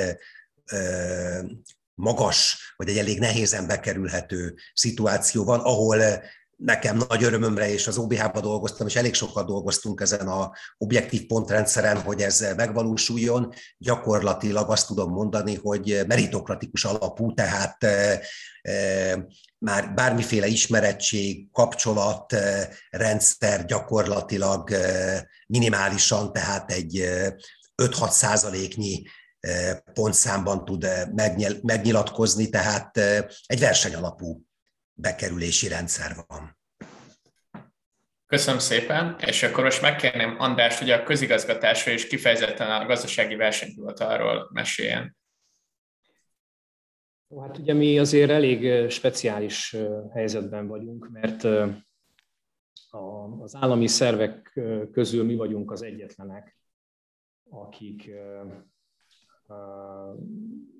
[1.94, 6.22] magas, vagy egy elég nehézen bekerülhető szituáció van, ahol
[6.64, 12.00] nekem nagy örömömre, és az OBH-ba dolgoztam, és elég sokat dolgoztunk ezen a objektív pontrendszeren,
[12.00, 13.52] hogy ez megvalósuljon.
[13.78, 18.20] Gyakorlatilag azt tudom mondani, hogy meritokratikus alapú, tehát e,
[18.62, 19.26] e,
[19.58, 24.70] már bármiféle ismerettség, kapcsolat, e, rendszer gyakorlatilag
[25.46, 27.08] minimálisan, tehát egy
[27.82, 29.02] 5-6 százaléknyi
[29.92, 30.86] pontszámban tud
[31.62, 32.96] megnyilatkozni, tehát
[33.46, 34.44] egy versenyalapú
[34.94, 36.58] bekerülési rendszer van.
[38.26, 44.48] Köszönöm szépen, és akkor most megkérném Andrást, hogy a közigazgatásról és kifejezetten a gazdasági versenyhivatalról
[44.52, 45.16] meséljen.
[47.40, 49.76] Hát ugye mi azért elég speciális
[50.12, 51.44] helyzetben vagyunk, mert
[53.40, 54.60] az állami szervek
[54.92, 56.58] közül mi vagyunk az egyetlenek,
[57.50, 58.10] akik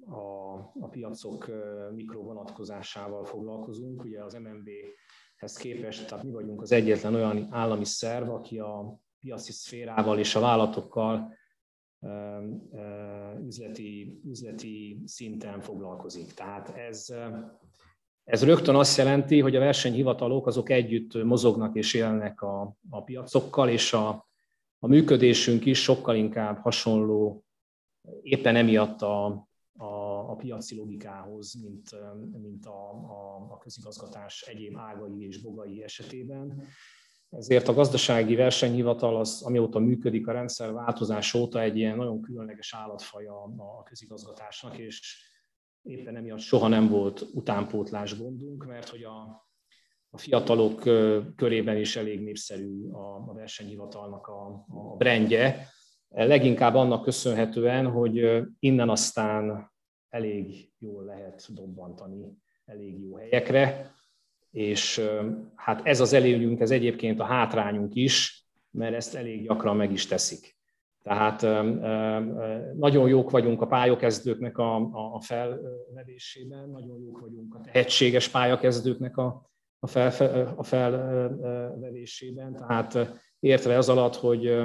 [0.06, 1.50] a, a piacok
[1.94, 4.04] mikrovonatkozásával foglalkozunk.
[4.04, 9.52] Ugye az MNB-hez képest, tehát mi vagyunk az egyetlen olyan állami szerv, aki a piaci
[9.52, 11.34] szférával és a vállalatokkal
[13.46, 16.34] üzleti, üzleti szinten foglalkozik.
[16.34, 17.06] Tehát ez,
[18.24, 23.68] ez rögtön azt jelenti, hogy a versenyhivatalok azok együtt mozognak és élnek a, a piacokkal,
[23.68, 24.28] és a,
[24.78, 27.43] a működésünk is sokkal inkább hasonló
[28.22, 29.26] éppen emiatt a,
[29.76, 31.90] a, a piaci logikához, mint,
[32.42, 36.66] mint a, a, a közigazgatás egyéb ágai és bogai esetében.
[37.30, 42.74] Ezért a gazdasági versenyhivatal, az, amióta működik a rendszer változás óta egy ilyen nagyon különleges
[42.74, 45.22] állatfaja a közigazgatásnak, és
[45.82, 49.46] éppen emiatt soha nem volt utánpótlás gondunk, mert hogy a,
[50.10, 50.80] a fiatalok
[51.36, 55.68] körében is elég népszerű a, a versenyhivatalnak a, a brendje,
[56.14, 59.70] Leginkább annak köszönhetően, hogy innen aztán
[60.08, 63.94] elég jól lehet dobbantani elég jó helyekre,
[64.50, 65.10] és
[65.54, 70.06] hát ez az előnyünk, ez egyébként a hátrányunk is, mert ezt elég gyakran meg is
[70.06, 70.56] teszik.
[71.02, 71.42] Tehát
[72.76, 74.76] nagyon jók vagyunk a pályakezdőknek a,
[75.14, 83.76] a felvedésében, nagyon jók vagyunk a tehetséges pályakezdőknek a, a, fel, a felvedésében, tehát értve
[83.76, 84.64] az alatt, hogy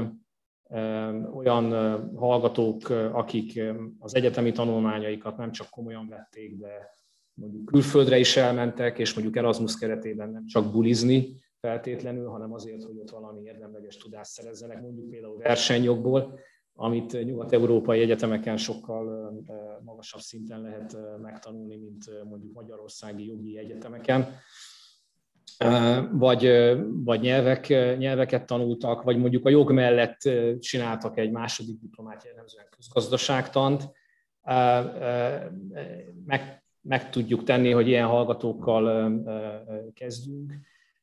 [1.33, 1.71] olyan
[2.15, 3.61] hallgatók, akik
[3.99, 6.97] az egyetemi tanulmányaikat nem csak komolyan vették, de
[7.33, 12.97] mondjuk külföldre is elmentek, és mondjuk Erasmus keretében nem csak bulizni feltétlenül, hanem azért, hogy
[12.97, 16.39] ott valami érdemleges tudást szerezzenek, mondjuk például versenyjogból,
[16.73, 19.33] amit nyugat-európai egyetemeken sokkal
[19.83, 24.27] magasabb szinten lehet megtanulni, mint mondjuk magyarországi jogi egyetemeken
[26.11, 27.67] vagy, vagy nyelvek,
[27.97, 33.91] nyelveket tanultak, vagy mondjuk a jog mellett csináltak egy második diplomát, jellemzően közgazdaságtant.
[36.25, 39.13] Meg, meg tudjuk tenni, hogy ilyen hallgatókkal
[39.93, 40.53] kezdünk,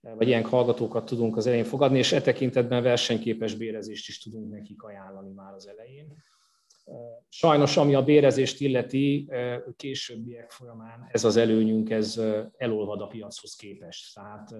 [0.01, 4.83] vagy ilyen hallgatókat tudunk az elején fogadni, és e tekintetben versenyképes bérezést is tudunk nekik
[4.83, 6.17] ajánlani már az elején.
[7.29, 9.31] Sajnos, ami a bérezést illeti,
[9.77, 12.21] későbbiek folyamán ez az előnyünk, ez
[12.57, 14.15] elolvad a piachoz képest.
[14.15, 14.55] Tehát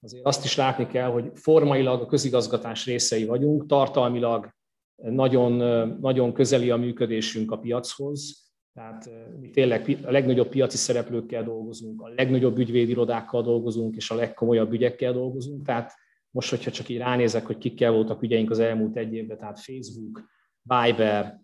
[0.00, 4.54] azért azt is látni kell, hogy formailag a közigazgatás részei vagyunk, tartalmilag
[4.96, 5.52] nagyon,
[6.00, 12.08] nagyon közeli a működésünk a piachoz, Tehát mi tényleg a legnagyobb piaci szereplőkkel dolgozunk, a
[12.08, 15.66] legnagyobb ügyvédirodákkal dolgozunk, és a legkomolyabb ügyekkel dolgozunk.
[15.66, 15.92] Tehát
[16.30, 20.22] most, hogyha csak így ránézek, hogy kikkel voltak ügyeink az elmúlt egy évben, tehát Facebook,
[20.62, 21.40] Viber,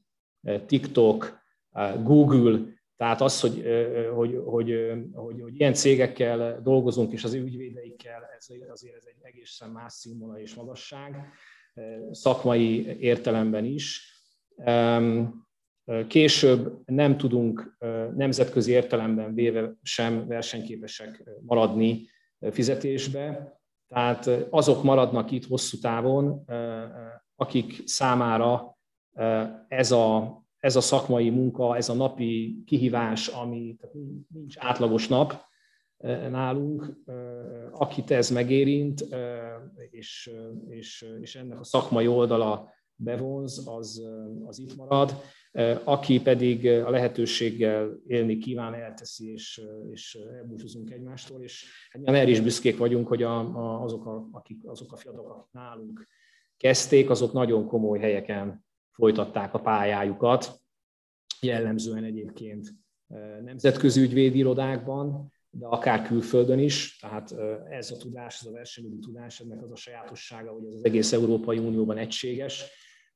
[0.67, 1.39] TikTok,
[2.03, 2.59] Google,
[2.97, 3.65] tehát az, hogy,
[4.15, 4.75] hogy, hogy,
[5.13, 10.37] hogy, hogy ilyen cégekkel dolgozunk, és az ügyvédeikkel, ez azért ez egy egészen más színvonal
[10.37, 11.33] és magasság,
[12.11, 14.13] szakmai értelemben is.
[16.07, 17.77] Később nem tudunk
[18.17, 22.09] nemzetközi értelemben véve sem versenyképesek maradni
[22.51, 23.57] fizetésbe,
[23.89, 26.45] tehát azok maradnak itt hosszú távon,
[27.37, 28.78] akik számára
[29.69, 33.77] ez a, ez a szakmai munka, ez a napi kihívás, ami
[34.29, 35.47] nincs átlagos nap
[36.31, 36.97] nálunk,
[37.71, 39.07] akit ez megérint,
[39.91, 40.31] és,
[40.69, 44.03] és, és ennek a szakmai oldala bevonz, az,
[44.45, 45.15] az itt marad.
[45.85, 52.41] Aki pedig a lehetőséggel élni kíván, elteszi, és, és elbúcsúzunk egymástól, és hát erre is
[52.41, 56.07] büszkék vagyunk, hogy a, a, azok, a, akik, azok a fiatalok, akik nálunk
[56.57, 58.67] kezdték, azok nagyon komoly helyeken
[58.99, 60.61] folytatták a pályájukat,
[61.41, 62.69] jellemzően egyébként
[63.45, 66.99] nemzetközi ügyvédi irodákban, de akár külföldön is.
[66.99, 67.35] Tehát
[67.71, 71.13] ez a tudás, ez a versenyügyi tudás, ennek az a sajátossága, hogy ez az egész
[71.13, 72.65] Európai Unióban egységes.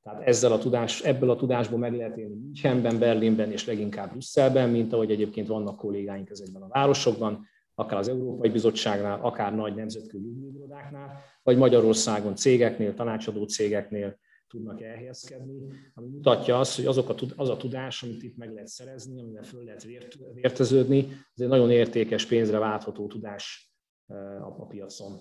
[0.02, 4.70] Tehát ezzel a tudás, ebből a tudásból meg lehet élni Münchenben, Berlinben és leginkább Brüsszelben,
[4.70, 10.28] mint ahogy egyébként vannak kollégáink ezekben a városokban, akár az Európai Bizottságnál, akár nagy nemzetközi
[10.48, 14.18] ügyirodáknál, vagy Magyarországon cégeknél, tanácsadó cégeknél,
[14.52, 15.60] tudnak elhelyezkedni,
[15.94, 19.42] ami mutatja azt, hogy azok a, az a tudás, amit itt meg lehet szerezni, amivel
[19.42, 23.72] föl lehet vért, vérteződni, ez egy nagyon értékes pénzre váltható tudás
[24.06, 25.20] a, a piacon.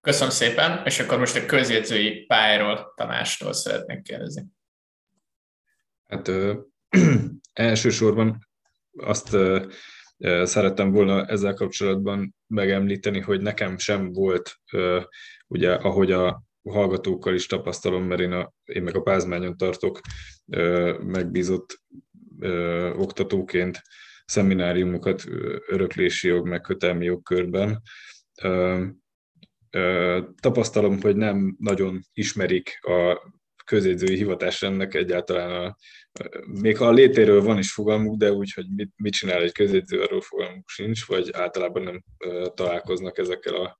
[0.00, 4.46] Köszönöm szépen, és akkor most a közjegyzői pályáról Tamástól szeretnék kérdezni.
[6.06, 6.60] Hát ö,
[7.52, 8.48] elsősorban
[8.96, 9.66] azt ö,
[10.44, 15.00] szerettem volna ezzel kapcsolatban megemlíteni, hogy nekem sem volt, ö,
[15.46, 20.00] ugye ahogy a hallgatókkal is tapasztalom, mert én, a, én meg a Pázmányon tartok
[21.00, 21.80] megbízott
[22.96, 23.82] oktatóként
[24.24, 25.24] szemináriumokat
[25.66, 27.82] öröklési jog, meg kötelmi jogkörben.
[30.40, 33.32] Tapasztalom, hogy nem nagyon ismerik a
[33.64, 35.76] közjegyzői hivatásrendnek egyáltalán a,
[36.60, 40.00] még ha a létéről van is fogalmuk, de úgy, hogy mit, mit csinál egy közjegyző,
[40.00, 42.04] arról fogalmuk sincs, vagy általában nem
[42.54, 43.76] találkoznak ezekkel a,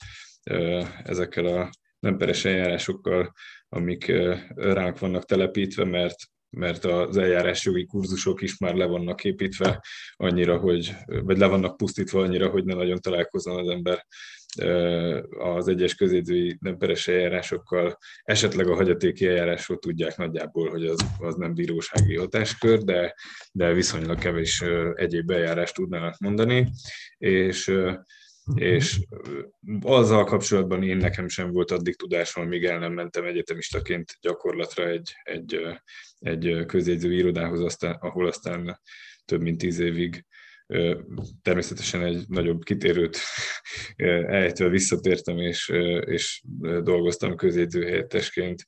[1.05, 3.33] ezekkel a nem peres eljárásokkal,
[3.69, 4.13] amik
[4.55, 6.17] ránk vannak telepítve, mert
[6.51, 12.23] mert az eljárásjogi kurzusok is már le vannak építve annyira, hogy, vagy le vannak pusztítva
[12.23, 14.07] annyira, hogy ne nagyon találkozzon az ember
[15.39, 21.35] az egyes közédzői nem peres eljárásokkal, esetleg a hagyatéki eljárásról tudják nagyjából, hogy az, az
[21.35, 23.15] nem bírósági hatáskör, de,
[23.53, 26.71] de viszonylag kevés egyéb eljárást tudnának mondani,
[27.19, 27.73] és
[28.55, 29.01] és
[29.81, 35.13] azzal kapcsolatban én nekem sem volt addig tudásom, amíg el nem mentem egyetemistaként gyakorlatra egy,
[35.23, 35.61] egy,
[36.19, 38.81] egy közjegyző irodához, aztán, ahol aztán
[39.25, 40.25] több mint tíz évig
[41.43, 43.19] természetesen egy nagyobb kitérőt
[44.27, 45.69] ejtve visszatértem, és,
[46.05, 46.43] és
[46.83, 48.67] dolgoztam közjegyzőhelyettesként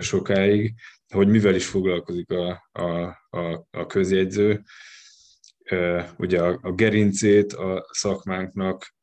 [0.00, 0.74] sokáig,
[1.14, 2.90] hogy mivel is foglalkozik a, a,
[3.30, 4.62] a, a közjegyző,
[6.16, 8.94] ugye a, a gerincét a szakmánknak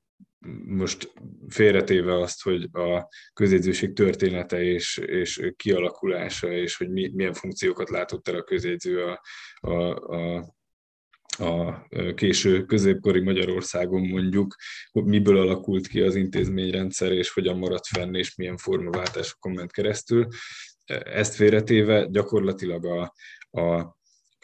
[0.65, 1.13] most
[1.47, 8.27] félretéve azt, hogy a közjegyzőség története és, és kialakulása, és hogy mi, milyen funkciókat látott
[8.27, 9.21] el a közjegyző a,
[9.59, 10.57] a, a
[11.37, 14.55] a késő középkori Magyarországon mondjuk,
[14.91, 20.27] miből alakult ki az intézményrendszer, és hogyan maradt fenn, és milyen formaváltásokon ment keresztül.
[21.03, 23.13] Ezt félretéve gyakorlatilag a,
[23.49, 23.97] a,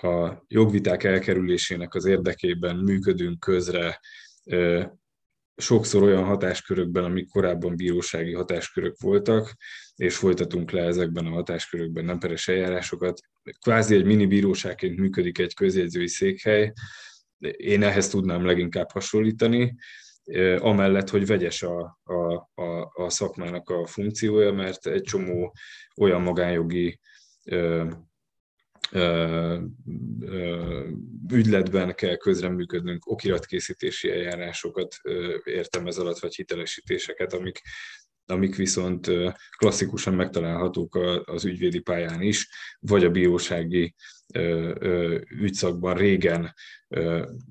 [0.08, 4.00] a jogviták elkerülésének az érdekében működünk közre
[5.58, 9.56] sokszor olyan hatáskörökben, amik korábban bírósági hatáskörök voltak,
[9.96, 13.20] és folytatunk le ezekben a hatáskörökben nem peres eljárásokat.
[13.60, 16.74] Kvázi egy mini bíróságként működik egy közjegyzői székhely,
[17.58, 19.76] én ehhez tudnám leginkább hasonlítani,
[20.58, 25.54] amellett, hogy vegyes a, a, a, a szakmának a funkciója, mert egy csomó
[25.98, 27.00] olyan magánjogi
[31.32, 34.96] ügyletben kell közreműködnünk, okiratkészítési eljárásokat
[35.44, 37.62] értem ez alatt, vagy hitelesítéseket, amik,
[38.26, 39.12] amik viszont
[39.58, 42.50] klasszikusan megtalálhatók az ügyvédi pályán is,
[42.80, 43.96] vagy a bírósági
[45.30, 46.54] ügyszakban régen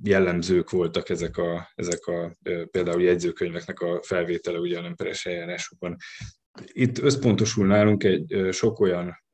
[0.03, 2.37] jellemzők voltak ezek a, ezek a
[2.71, 5.97] például jegyzőkönyveknek a felvétele ugye a nem peres eljárásokban.
[6.73, 9.25] Itt összpontosul nálunk egy sok olyan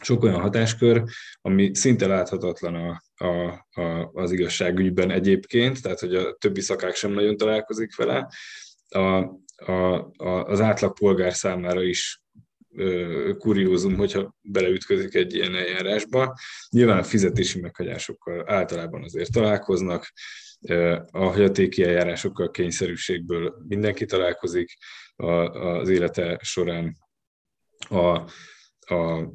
[0.00, 1.02] sok olyan hatáskör,
[1.40, 7.10] ami szinte láthatatlan a, a, a, az igazságügyben egyébként, tehát hogy a többi szakák sem
[7.10, 8.28] nagyon találkozik vele.
[8.88, 8.98] A,
[9.56, 12.22] a, a, az átlag polgár számára is
[13.38, 16.34] kuriózum, hogyha beleütközik egy ilyen eljárásba.
[16.70, 20.12] Nyilván a fizetési meghagyásokkal általában azért találkoznak,
[21.10, 24.76] a hagyatéki eljárásokkal kényszerűségből mindenki találkozik
[25.16, 26.96] az élete során.
[27.88, 28.30] A,
[28.90, 29.32] a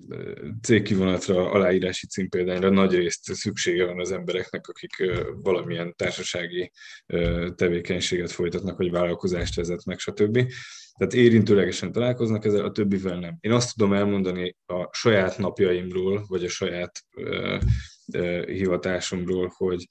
[0.61, 6.71] cégkivonatra, aláírási címpéldányra nagy részt szüksége van az embereknek, akik valamilyen társasági
[7.55, 10.51] tevékenységet folytatnak, vagy vállalkozást vezetnek, stb.
[10.97, 13.37] Tehát érintőlegesen találkoznak ezzel, a többivel nem.
[13.39, 17.05] Én azt tudom elmondani a saját napjaimról, vagy a saját
[18.45, 19.87] hivatásomról, hogy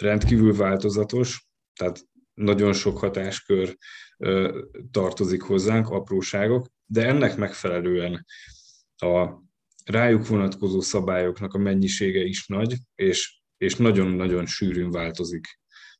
[0.00, 1.46] rendkívül változatos,
[1.78, 3.76] tehát nagyon sok hatáskör
[4.90, 8.26] tartozik hozzánk, apróságok, de ennek megfelelően
[9.02, 9.42] a
[9.84, 15.46] rájuk vonatkozó szabályoknak a mennyisége is nagy, és, és nagyon-nagyon sűrűn változik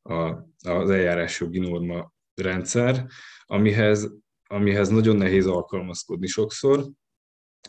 [0.02, 0.22] a,
[0.68, 3.06] az eljárásjogi norma rendszer,
[3.44, 4.10] amihez
[4.52, 6.90] amihez nagyon nehéz alkalmazkodni sokszor.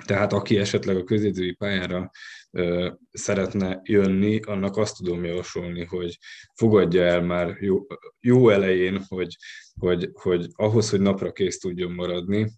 [0.05, 2.11] Tehát aki esetleg a közjegyzői pályára
[2.51, 6.17] ö, szeretne jönni, annak azt tudom javasolni, hogy
[6.55, 7.86] fogadja el már jó,
[8.19, 9.36] jó elején, hogy,
[9.79, 12.51] hogy, hogy ahhoz, hogy napra kész tudjon maradni,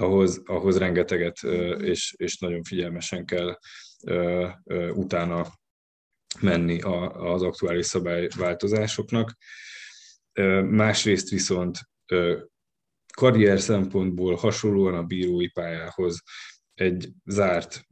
[0.00, 1.42] ahhoz, ahhoz rengeteget
[1.78, 3.58] és, és nagyon figyelmesen kell
[4.92, 5.46] utána
[6.40, 6.80] menni
[7.12, 9.36] az aktuális szabályváltozásoknak.
[10.62, 11.78] Másrészt viszont
[13.14, 16.22] karrier szempontból hasonlóan a bírói pályához
[16.74, 17.86] egy zárt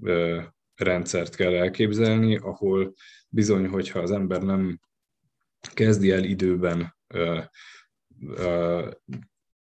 [0.74, 2.92] rendszert kell elképzelni, ahol
[3.28, 4.80] bizony, hogyha az ember nem
[5.74, 6.96] kezdi el időben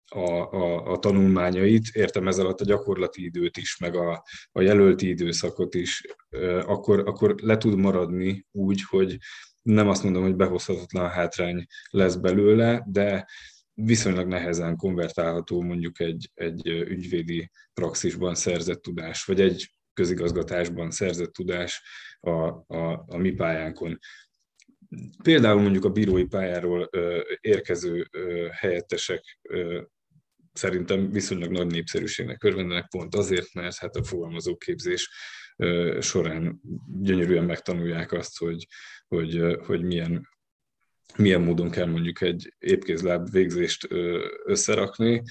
[0.10, 5.08] a, a, a tanulmányait, értem ez alatt a gyakorlati időt is, meg a, a jelölti
[5.08, 6.02] időszakot is,
[6.62, 9.18] akkor, akkor le tud maradni úgy, hogy
[9.62, 13.28] nem azt mondom, hogy behozhatatlan hátrány lesz belőle, de
[13.74, 21.82] viszonylag nehezen konvertálható mondjuk egy, egy ügyvédi praxisban szerzett tudás, vagy egy közigazgatásban szerzett tudás
[22.20, 22.32] a,
[22.76, 24.00] a, a mi pályánkon.
[25.24, 26.90] Például mondjuk a bírói pályáról
[27.42, 28.10] érkező
[28.52, 29.40] helyettesek
[30.58, 35.10] szerintem viszonylag nagy népszerűségnek örvendenek pont azért, mert hát a fogalmazóképzés
[36.00, 36.62] során
[37.02, 38.68] gyönyörűen megtanulják azt, hogy,
[39.08, 40.28] hogy, hogy milyen
[41.16, 43.88] milyen módon kell mondjuk egy épkézláb végzést
[44.46, 45.24] összerakni,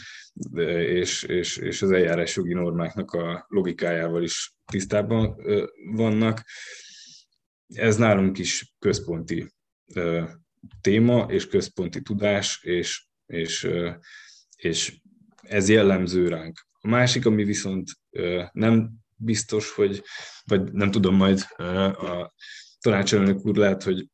[0.78, 5.36] és, és, és az eljárás jogi normáknak a logikájával is tisztában
[5.94, 6.42] vannak.
[7.74, 9.50] Ez nálunk is központi
[10.80, 13.68] téma és központi tudás, és, és,
[14.56, 15.00] és
[15.48, 16.66] ez jellemző ránk.
[16.80, 17.90] A másik, ami viszont
[18.52, 20.02] nem biztos, hogy,
[20.44, 21.40] vagy nem tudom, majd
[21.96, 22.32] a
[22.80, 24.06] tanácselnök úr lehet, hogy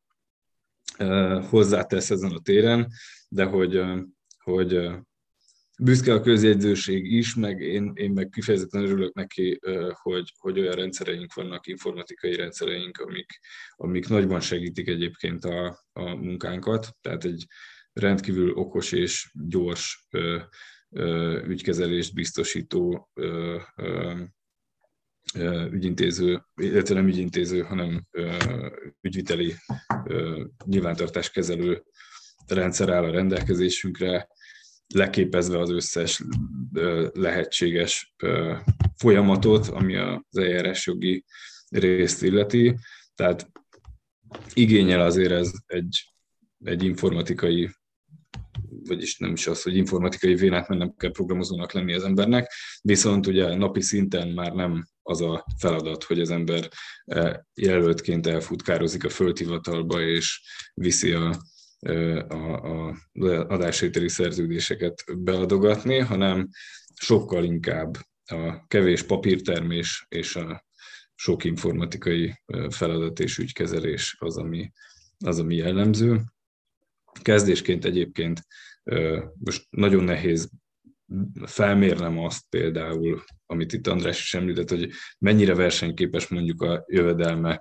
[1.48, 2.88] hozzátesz ezen a téren,
[3.28, 3.82] de hogy,
[4.38, 4.90] hogy
[5.78, 9.60] büszke a közjegyzőség is, meg én, én meg kifejezetten örülök neki,
[9.92, 13.38] hogy, hogy olyan rendszereink vannak, informatikai rendszereink, amik,
[13.76, 16.96] amik nagyban segítik egyébként a, a munkánkat.
[17.00, 17.46] Tehát egy
[17.92, 20.06] rendkívül okos és gyors
[21.46, 23.10] ügykezelést biztosító
[25.70, 28.06] ügyintéző, illetve nem ügyintéző, hanem
[29.00, 29.54] ügyviteli
[30.64, 31.82] nyilvántartáskezelő
[32.46, 34.28] rendszer áll a rendelkezésünkre,
[34.94, 36.22] leképezve az összes
[37.12, 38.14] lehetséges
[38.96, 41.24] folyamatot, ami az eljárás jogi
[41.68, 42.78] részt illeti.
[43.14, 43.50] Tehát
[44.54, 46.14] igényel azért ez egy,
[46.64, 47.70] egy informatikai
[48.88, 52.52] vagyis nem is az, hogy informatikai vénát, mert nem kell programozónak lenni az embernek,
[52.82, 56.68] viszont ugye napi szinten már nem az a feladat, hogy az ember
[57.04, 60.42] eh, jelöltként elfutkározik a földhivatalba, és
[60.74, 61.36] viszi a,
[61.78, 62.96] eh, a, a
[63.48, 66.48] adásvételi szerződéseket beadogatni, hanem
[66.94, 70.64] sokkal inkább a kevés papírtermés és a
[71.14, 74.72] sok informatikai eh, feladat és ügykezelés az, ami,
[75.18, 76.20] az, ami jellemző.
[77.22, 78.46] Kezdésként egyébként
[79.38, 80.50] most nagyon nehéz
[81.44, 87.60] felmérnem azt például, amit itt András is említett, hogy mennyire versenyképes mondjuk a jövedelme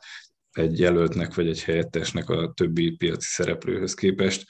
[0.52, 4.50] egy jelöltnek vagy egy helyettesnek a többi piaci szereplőhöz képest,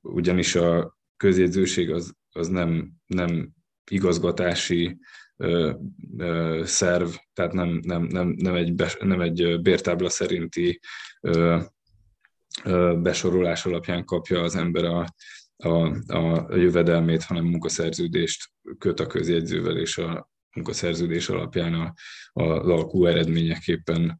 [0.00, 3.50] ugyanis a közjegyzőség az, az nem, nem
[3.90, 4.98] igazgatási
[5.36, 5.72] ö,
[6.18, 10.80] ö, szerv, tehát nem, nem, nem, nem, egy, be, nem egy bértábla szerinti
[11.20, 11.60] ö,
[12.64, 15.06] ö, besorolás alapján kapja az ember a,
[15.64, 21.92] a, a jövedelmét, hanem munkaszerződést köt a közjegyzővel és a, munkaszerződés alapján a,
[22.32, 24.18] a alkú eredményeképpen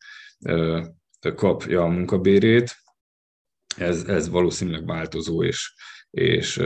[1.35, 2.77] kapja a munkabérét.
[3.77, 5.75] Ez, ez valószínűleg változó, és,
[6.11, 6.63] és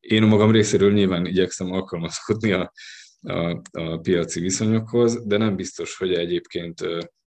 [0.00, 2.72] én a magam részéről nyilván igyekszem alkalmazkodni a,
[3.20, 6.80] a, a piaci viszonyokhoz, de nem biztos, hogy egyébként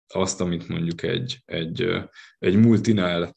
[0.06, 1.86] azt, amit mondjuk egy, egy,
[2.38, 3.34] egy multinál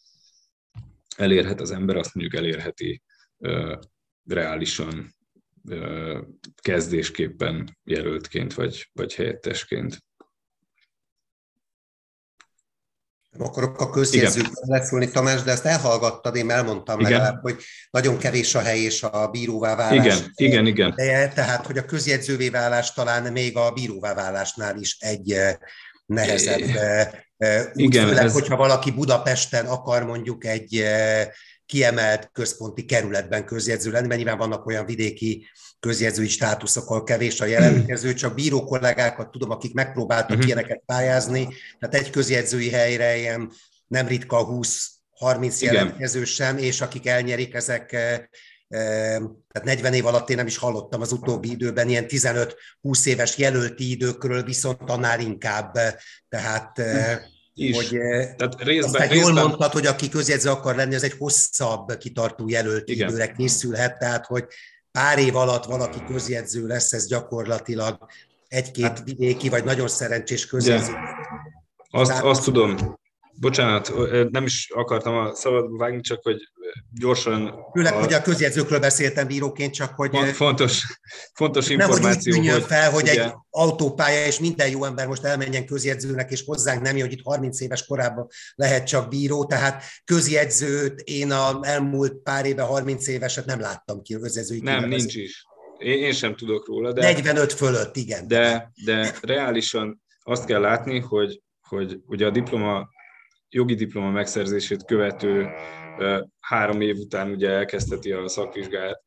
[1.18, 3.03] elérhet az ember, azt mondjuk elérheti
[4.26, 5.15] reálisan
[6.61, 10.05] kezdésképpen jelöltként vagy, vagy helyettesként.
[13.39, 17.11] akarok a közjegyzőkre leszólni, Tamás, de ezt elhallgattad, én elmondtam igen.
[17.11, 20.05] legalább, hogy nagyon kevés a hely és a bíróvá válás.
[20.05, 20.93] Igen, igen, igen.
[20.95, 25.36] De, tehát, hogy a közjegyzővé válás talán még a bíróvá válásnál is egy
[26.08, 26.62] nehezebb
[27.70, 28.34] út, igen, főleg, ez...
[28.34, 30.86] hogyha valaki Budapesten akar mondjuk egy
[31.66, 35.47] kiemelt központi kerületben közjegyző lenni, mert nyilván vannak olyan vidéki
[35.80, 40.45] közjegyzői státuszok, ahol kevés a jelentkező, csak bíró kollégákat tudom, akik megpróbáltak uh-huh.
[40.45, 41.47] ilyeneket pályázni,
[41.80, 43.51] tehát egy közjegyzői helyre ilyen
[43.88, 44.47] nem ritka
[45.20, 47.95] 20-30 jelentkező sem, és akik elnyerik, ezek
[48.70, 53.91] tehát 40 év alatt én nem is hallottam az utóbbi időben, ilyen 15-20 éves jelölti
[53.91, 55.78] időkről viszont annál inkább,
[56.30, 56.82] tehát
[57.53, 57.76] is.
[57.76, 57.89] Hogy,
[58.38, 59.34] Tehát részben, aztán részben...
[59.34, 63.07] jól mondtad, hogy aki közjegyző akar lenni, az egy hosszabb kitartó jelölti Igen.
[63.07, 64.45] időre készülhet, tehát hogy
[64.91, 67.97] pár év alatt valaki közjegyző lesz, ez gyakorlatilag
[68.47, 70.93] egy-két hát, vidéki, vagy nagyon szerencsés közjegyző.
[71.89, 72.99] Azt, azt tudom,
[73.39, 73.91] bocsánat,
[74.31, 76.38] nem is akartam a szabadba vágni, csak hogy
[76.99, 77.53] gyorsan...
[77.73, 77.99] Főleg, a...
[77.99, 80.17] hogy a közjegyzőkről beszéltem bíróként, csak hogy...
[80.33, 80.99] Fontos,
[81.33, 83.23] fontos információ, nem, hogy, hogy fel, hogy ugye...
[83.23, 87.61] egy autópálya, és minden jó ember most elmenjen közjegyzőnek, és hozzánk nem hogy itt 30
[87.61, 93.59] éves korában lehet csak bíró, tehát közjegyzőt én a elmúlt pár éve 30 éveset nem
[93.59, 95.45] láttam ki a közjegyzői Nem, nincs is.
[95.77, 97.01] Én, én sem tudok róla, de...
[97.01, 98.27] 45 fölött, igen.
[98.27, 102.89] De, de reálisan azt kell látni, hogy, hogy ugye a diploma
[103.49, 105.49] jogi diploma megszerzését követő
[106.39, 109.05] három év után ugye elkezdheti a szakvizsgát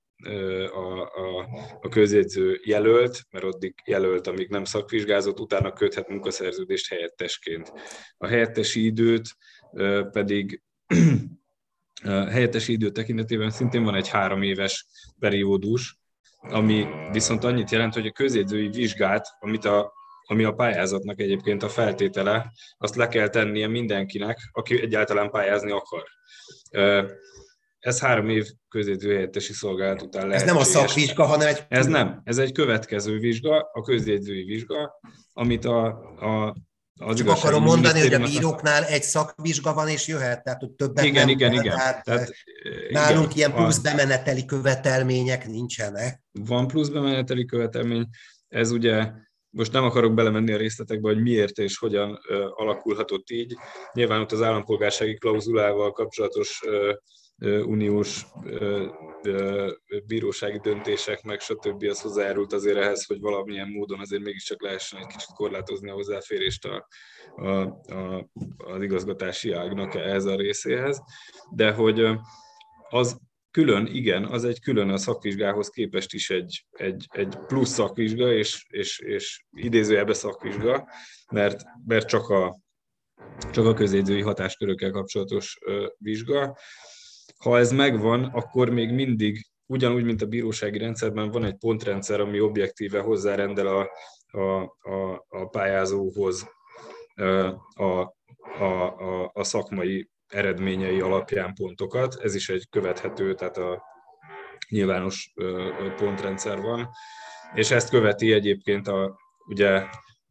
[0.73, 1.49] a, a,
[1.81, 7.73] a közjegyző jelölt, mert addig jelölt, amíg nem szakvizsgázott, utána köthet munkaszerződést helyettesként.
[8.17, 9.37] A helyettesi időt
[10.13, 10.63] pedig
[12.05, 14.87] helyettesi idő tekintetében szintén van egy három éves
[15.19, 15.99] periódus,
[16.41, 19.93] ami viszont annyit jelent, hogy a közjegyzői vizsgát, amit a
[20.31, 26.05] ami a pályázatnak egyébként a feltétele, azt le kell tennie mindenkinek, aki egyáltalán pályázni akar.
[27.79, 30.41] Ez három év közjegyzőhelyettesi szolgálat után lehet.
[30.43, 31.65] Ez nem a szakvizsga, hanem egy...
[31.69, 35.01] Ez nem, ez egy következő vizsga, a közjegyzői vizsga,
[35.33, 35.87] amit a,
[36.21, 36.55] a
[37.03, 41.05] az Csak akarom mondani, hogy a bíróknál egy szakvizsga van, és jöhet, tehát hogy többet
[41.05, 41.77] igen, nem igen, igen.
[41.77, 42.33] Tehát, tehát,
[42.91, 43.81] nálunk igen, ilyen plusz a...
[43.83, 46.23] bemeneteli követelmények nincsenek.
[46.33, 48.09] Van plusz bemeneteli követelmény,
[48.49, 49.11] ez ugye
[49.51, 52.21] most nem akarok belemenni a részletekbe, hogy miért és hogyan
[52.55, 53.57] alakulhatott így.
[53.93, 56.61] Nyilván ott az állampolgársági klauzulával kapcsolatos
[57.65, 58.27] uniós
[60.07, 61.85] bírósági döntések, meg stb.
[61.85, 66.65] az hozzájárult azért ehhez, hogy valamilyen módon azért mégiscsak lehessen egy kicsit korlátozni a hozzáférést
[66.65, 66.87] a,
[67.37, 67.49] a,
[67.95, 71.03] a, az igazgatási ágnak ehhez a részéhez,
[71.55, 72.07] de hogy
[72.89, 73.19] az
[73.51, 78.67] külön, igen, az egy külön a szakvizsgához képest is egy, egy, egy plusz szakvizsga, és,
[78.69, 80.89] és, és idézőjelbe szakvizsga,
[81.33, 82.59] mert, mert csak a,
[83.53, 85.59] csak a közjegyzői hatáskörökkel kapcsolatos
[85.99, 86.59] vizsga.
[87.39, 92.41] Ha ez megvan, akkor még mindig ugyanúgy, mint a bírósági rendszerben van egy pontrendszer, ami
[92.41, 93.91] objektíve hozzárendel a,
[94.39, 96.49] a, a, a pályázóhoz
[97.75, 98.17] a, a,
[98.59, 102.21] a, a szakmai eredményei alapján pontokat.
[102.21, 103.83] Ez is egy követhető, tehát a
[104.69, 105.33] nyilvános
[105.97, 106.89] pontrendszer van,
[107.55, 109.19] és ezt követi egyébként a,
[109.49, 109.83] ugye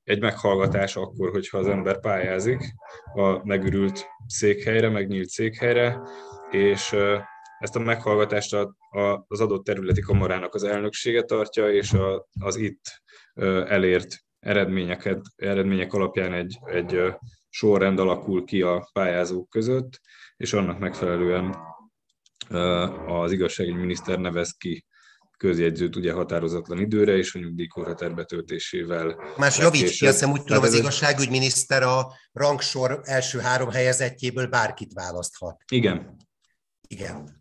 [0.04, 2.74] egy meghallgatás akkor, hogyha az ember pályázik
[3.14, 6.00] a megürült székhelyre, megnyílt székhelyre,
[6.52, 6.95] és
[7.60, 8.56] ezt a meghallgatást
[9.28, 11.95] az adott területi kamarának az elnöksége tartja, és
[12.39, 13.02] az itt
[13.68, 17.14] elért eredményeket, eredmények alapján egy, egy
[17.50, 20.02] sorrend alakul ki a pályázók között,
[20.38, 21.56] és annak megfelelően
[23.08, 24.86] az igazságügyi miniszter nevez ki
[25.38, 29.16] közjegyzőt ugye határozatlan időre, és a nyugdíjkorhatár betöltésével.
[29.38, 34.93] Más javíts ki, azt hiszem úgy tudom, az igazságügyminiszter a rangsor első három helyezettjéből bárkit
[34.93, 35.64] választhat.
[35.68, 36.16] Igen.
[36.88, 37.39] Igen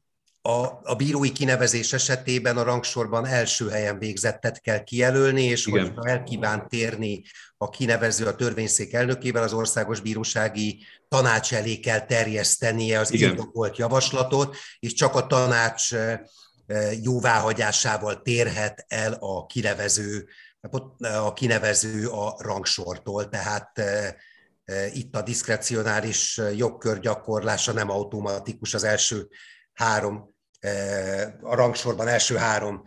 [0.49, 5.83] a, a bírói kinevezés esetében a rangsorban első helyen végzettet kell kijelölni, és Igen.
[5.83, 7.23] hogyha el kíván térni
[7.57, 14.57] a kinevező a törvényszék elnökével, az országos bírósági tanács elé kell terjesztenie az indokolt javaslatot,
[14.79, 15.89] és csak a tanács
[17.03, 20.29] jóváhagyásával térhet el a kinevező
[21.01, 23.81] a kinevező a rangsortól, tehát
[24.93, 29.29] itt a diszkrecionális jogkör gyakorlása nem automatikus az első
[29.73, 30.37] három,
[31.41, 32.83] a rangsorban első három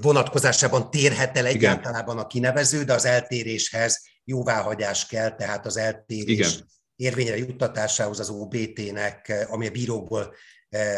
[0.00, 6.66] vonatkozásában térhet el egyáltalában a kinevező, de az eltéréshez jóváhagyás kell, tehát az eltérés Igen.
[6.96, 10.34] érvényre juttatásához az OBT-nek, ami a bírókból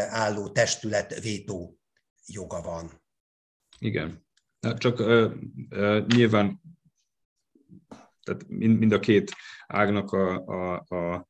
[0.08, 1.78] álló testület vétó
[2.26, 3.02] joga van.
[3.78, 4.26] Igen.
[4.78, 5.32] Csak uh,
[5.70, 6.60] uh, nyilván
[8.22, 9.32] tehát mind, mind a két
[9.66, 11.28] ágnak a, a, a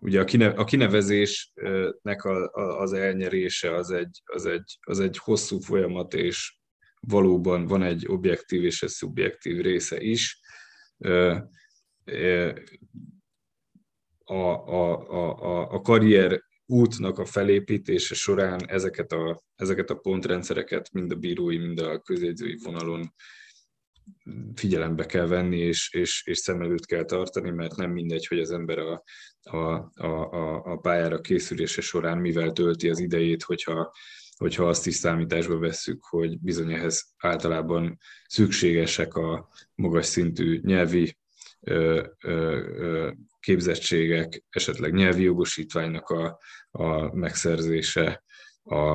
[0.00, 5.18] ugye a, kine, a kinevezésnek a, a, az elnyerése az egy, az, egy, az egy
[5.18, 6.58] hosszú folyamat, és
[7.00, 10.40] valóban van egy objektív és egy szubjektív része is.
[14.24, 21.12] A, a, a, a karrier útnak a felépítése során ezeket a, ezeket a pontrendszereket mind
[21.12, 23.14] a bírói, mind a közjegyzői vonalon
[24.54, 28.50] figyelembe kell venni, és, és, és szem előtt kell tartani, mert nem mindegy, hogy az
[28.50, 29.02] ember a,
[29.42, 29.56] a,
[29.94, 33.92] a, a pályára készülése során mivel tölti az idejét, hogyha,
[34.36, 41.18] hogyha azt is számításba vesszük, hogy bizony ehhez általában szükségesek a magas szintű nyelvi
[41.60, 42.30] ö, ö,
[42.76, 46.38] ö, képzettségek, esetleg nyelvi jogosítványnak a,
[46.70, 48.24] a megszerzése,
[48.62, 48.90] a,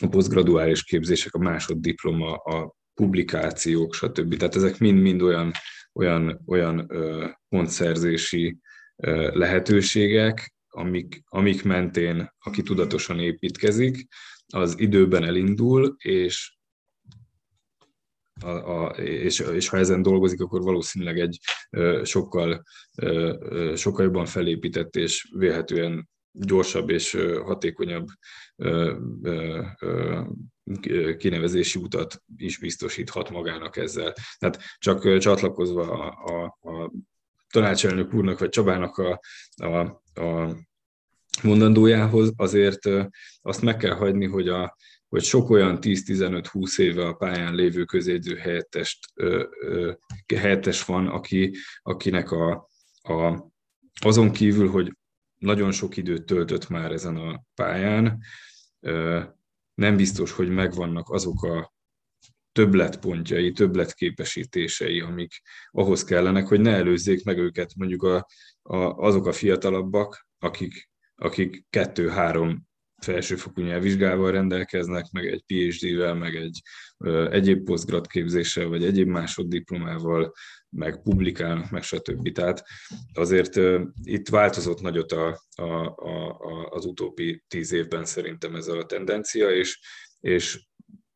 [0.00, 4.36] a posztgraduális képzések, a másoddiploma, a publikációk, stb.
[4.36, 5.52] Tehát ezek mind-mind olyan,
[5.92, 8.58] olyan, olyan ö, pontszerzési
[8.96, 14.06] ö, lehetőségek, amik, amik mentén, aki tudatosan építkezik,
[14.46, 16.56] az időben elindul, és
[18.40, 21.38] a, a, és, és ha ezen dolgozik, akkor valószínűleg egy
[21.70, 22.62] ö, sokkal,
[22.96, 28.06] ö, sokkal jobban felépített és vélhetően gyorsabb és hatékonyabb
[31.16, 34.14] kinevezési utat is biztosíthat magának ezzel.
[34.38, 36.92] Tehát csak csatlakozva a, a, a
[37.50, 39.20] tanácselnök úrnak vagy Csabának a,
[39.56, 39.76] a,
[40.20, 40.56] a
[41.42, 42.90] mondandójához, azért
[43.42, 44.76] azt meg kell hagyni, hogy, a,
[45.08, 49.12] hogy sok olyan 10-15-20 éve a pályán lévő közjegyző helyettest,
[50.36, 52.68] helyettes van, aki, akinek a,
[53.02, 53.48] a,
[54.00, 54.92] azon kívül, hogy
[55.38, 58.18] nagyon sok időt töltött már ezen a pályán,
[59.74, 61.72] nem biztos, hogy megvannak azok a
[62.52, 68.26] többletpontjai, többletképesítései, amik ahhoz kellenek, hogy ne előzzék meg őket mondjuk a,
[68.62, 72.66] a, azok a fiatalabbak, akik, akik kettő-három
[73.04, 76.60] felsőfokú nyelvvizsgával rendelkeznek, meg egy PhD-vel, meg egy
[76.98, 80.32] ö, egyéb posztgrad képzéssel, vagy egyéb másoddiplomával,
[80.68, 82.32] meg publikálnak, meg stb.
[82.32, 82.64] Tehát
[83.12, 88.68] azért ö, itt változott nagyot a, a, a, a, az utóbbi tíz évben szerintem ez
[88.68, 89.80] a tendencia, és,
[90.20, 90.66] és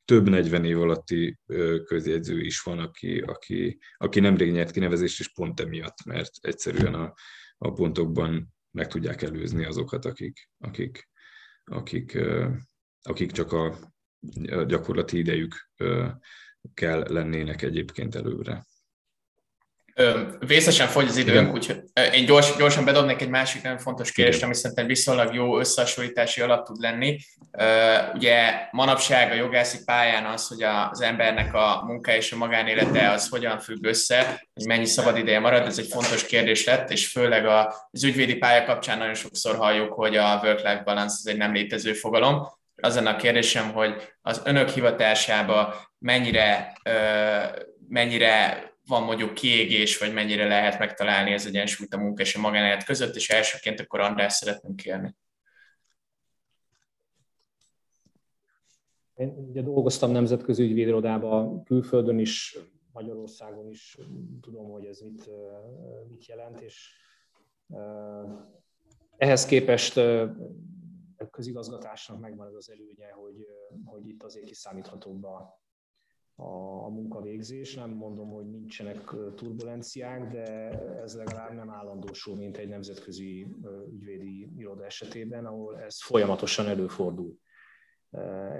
[0.04, 1.38] több 40 év alatti
[1.84, 7.14] közjegyző is van, aki, aki, aki nemrég nyert kinevezést, és pont emiatt, mert egyszerűen a,
[7.58, 11.08] a pontokban meg tudják előzni azokat, akik, akik
[11.68, 12.18] akik,
[13.02, 13.78] akik csak a
[14.66, 15.70] gyakorlati idejük
[16.74, 18.66] kell lennének egyébként előre.
[20.38, 21.82] Vészesen fogy az időnk, úgyhogy
[22.12, 26.66] én gyors, gyorsan bedobnék egy másik nagyon fontos kérdést, ami szerintem viszonylag jó összehasonlítási alap
[26.66, 27.18] tud lenni.
[28.14, 33.28] Ugye manapság a jogászi pályán az, hogy az embernek a munka és a magánélete az
[33.28, 37.46] hogyan függ össze, hogy mennyi szabad ideje marad, ez egy fontos kérdés lett, és főleg
[37.46, 41.92] az ügyvédi pálya kapcsán nagyon sokszor halljuk, hogy a work-life balance az egy nem létező
[41.92, 42.56] fogalom.
[42.82, 46.72] Az a kérdésem, hogy az önök hivatásába mennyire,
[47.88, 52.84] mennyire van mondjuk kiégés, vagy mennyire lehet megtalálni az egyensúlyt a munka és a magánélet
[52.84, 55.16] között, és elsőként akkor András szeretném kérni.
[59.14, 62.58] Én ugye dolgoztam nemzetközi ügyvédirodában, külföldön is,
[62.92, 63.98] Magyarországon is,
[64.40, 65.30] tudom, hogy ez mit,
[66.08, 66.90] mit jelent, és
[69.16, 69.96] ehhez képest
[71.16, 73.46] a közigazgatásnak megvan ez az előnye, hogy,
[73.84, 75.57] hogy itt azért kiszámíthatóbb a,
[76.40, 77.74] a munkavégzés.
[77.74, 80.42] Nem mondom, hogy nincsenek turbulenciák, de
[81.02, 83.46] ez legalább nem állandósul, mint egy nemzetközi
[83.92, 87.38] ügyvédi iroda esetében, ahol ez folyamatosan előfordul.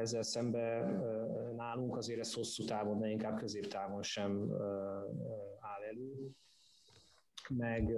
[0.01, 1.03] Ezzel szemben
[1.57, 4.53] nálunk azért ez hosszú távon, de inkább középtávon sem
[5.61, 6.31] áll elő
[7.49, 7.93] meg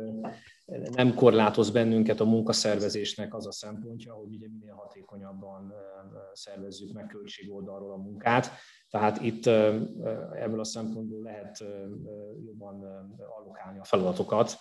[0.91, 5.73] nem korlátoz bennünket a munkaszervezésnek az a szempontja, hogy ugye minél hatékonyabban
[6.33, 8.51] szervezzük meg költség oldalról a munkát.
[8.91, 9.47] Tehát itt
[10.37, 11.65] ebből a szempontból lehet
[12.45, 12.85] jobban
[13.39, 14.57] allokálni a feladatokat,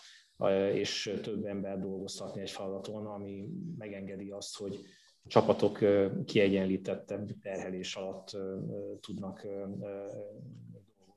[0.73, 4.79] és több ember dolgoztatni egy feladaton, ami megengedi azt, hogy
[5.27, 5.79] csapatok
[6.25, 8.37] kiegyenlítettebb terhelés alatt
[8.99, 9.47] tudnak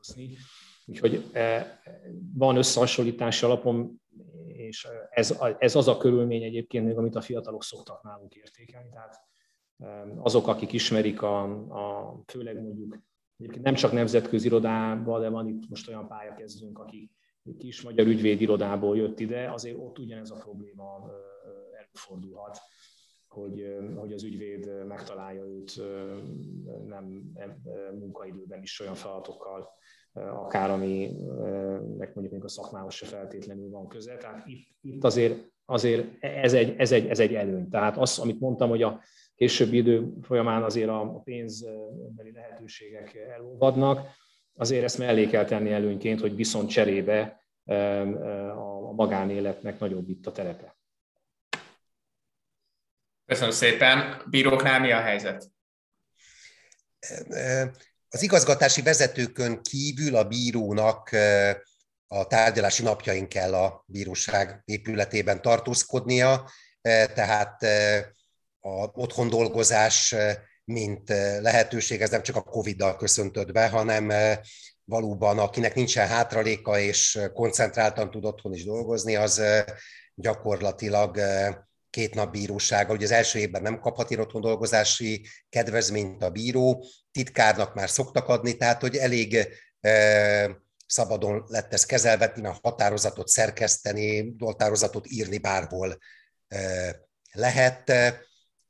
[0.07, 0.37] dolgozni.
[0.87, 1.31] Úgyhogy
[2.35, 4.01] van összehasonlítási alapom,
[4.47, 8.89] és ez, ez az a körülmény egyébként, amit a fiatalok szoktak nálunk értékelni.
[8.91, 9.21] Tehát
[10.17, 12.99] azok, akik ismerik a, a főleg mondjuk
[13.63, 17.11] nem csak nemzetközi irodában, de van itt most olyan pályakezdőnk, aki
[17.59, 21.11] kis magyar ügyvéd irodából jött ide, azért ott ugyanez a probléma
[21.79, 22.59] előfordulhat,
[23.33, 25.83] hogy, hogy az ügyvéd megtalálja őt
[26.87, 27.33] nem,
[27.99, 29.69] munkaidőben is olyan feladatokkal,
[30.13, 34.17] akár aminek mondjuk a szakmához se feltétlenül van köze.
[34.17, 37.69] Tehát itt, itt azért, azért ez, egy, ez, egy, ez egy előny.
[37.69, 39.01] Tehát az, amit mondtam, hogy a
[39.35, 44.01] későbbi idő folyamán azért a pénzbeli lehetőségek elolvadnak,
[44.55, 47.41] azért ezt mellé kell tenni előnyként, hogy viszont cserébe
[48.57, 50.77] a magánéletnek nagyobb itt a terepe.
[53.33, 54.23] Köszönöm szépen.
[54.31, 55.51] Bíróknál mi a helyzet?
[58.09, 61.11] Az igazgatási vezetőkön kívül a bírónak
[62.07, 66.51] a tárgyalási napjain kell a bíróság épületében tartózkodnia,
[67.15, 67.63] tehát
[68.61, 70.15] a otthon dolgozás,
[70.65, 71.09] mint
[71.41, 74.13] lehetőség, ez nem csak a Covid-dal köszöntött be, hanem
[74.85, 79.43] valóban akinek nincsen hátraléka és koncentráltan tud otthon is dolgozni, az
[80.15, 81.19] gyakorlatilag
[81.93, 82.93] két nap bírósága.
[82.93, 88.57] Ugye az első évben nem kaphat otthon dolgozási kedvezményt a bíró, titkárnak már szoktak adni,
[88.57, 89.49] tehát hogy elég
[90.87, 95.99] szabadon lett ez kezelve, mert határozatot szerkeszteni, határozatot írni bárhol
[97.33, 97.93] lehet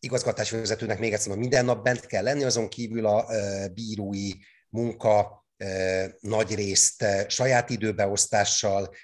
[0.01, 3.27] igazgatási vezetőnek még egyszer minden nap bent kell lenni, azon kívül a
[3.75, 4.31] bírói
[4.69, 5.47] munka
[6.21, 8.95] nagy részt saját időbeosztással.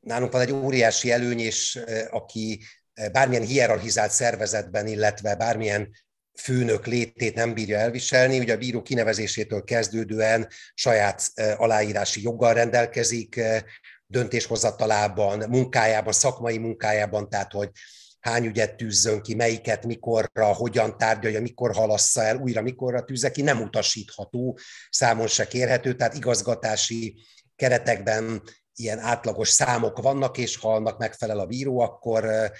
[0.00, 2.64] Nálunk van egy óriási előny, és aki
[3.12, 5.90] bármilyen hierarchizált szervezetben, illetve bármilyen
[6.40, 8.38] főnök létét nem bírja elviselni.
[8.38, 11.22] Ugye a bíró kinevezésétől kezdődően saját
[11.56, 13.40] aláírási joggal rendelkezik,
[14.06, 17.70] döntéshozatalában, munkájában, szakmai munkájában, tehát hogy
[18.20, 23.42] hány ügyet tűzzön ki, melyiket, mikorra, hogyan tárgyalja, mikor halassza el, újra mikorra tűzze ki,
[23.42, 24.58] nem utasítható,
[24.90, 27.26] számon se kérhető, tehát igazgatási
[27.56, 28.42] keretekben
[28.74, 32.50] ilyen átlagos számok vannak, és ha annak megfelel a bíró, akkor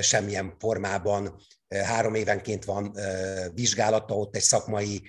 [0.00, 1.40] semmilyen formában.
[1.68, 2.96] Három évenként van
[3.54, 5.02] vizsgálata, ott egy szakmai,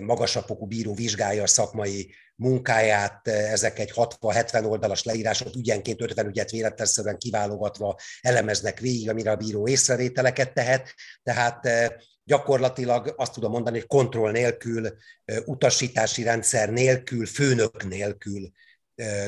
[0.00, 6.50] magasabb fokú bíró vizsgálja a szakmai munkáját, ezek egy 60-70 oldalas leírások, ügyenként 50 ügyet
[6.50, 11.68] véletlenszerűen kiválogatva elemeznek végig, amire a bíró észrevételeket tehet, tehát
[12.24, 14.96] gyakorlatilag azt tudom mondani, hogy kontroll nélkül,
[15.44, 18.50] utasítási rendszer nélkül, főnök nélkül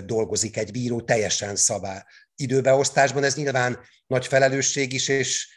[0.04, 2.06] dolgozik egy bíró teljesen szabá
[2.40, 3.24] időbeosztásban.
[3.24, 5.48] Ez nyilván nagy felelősség is, és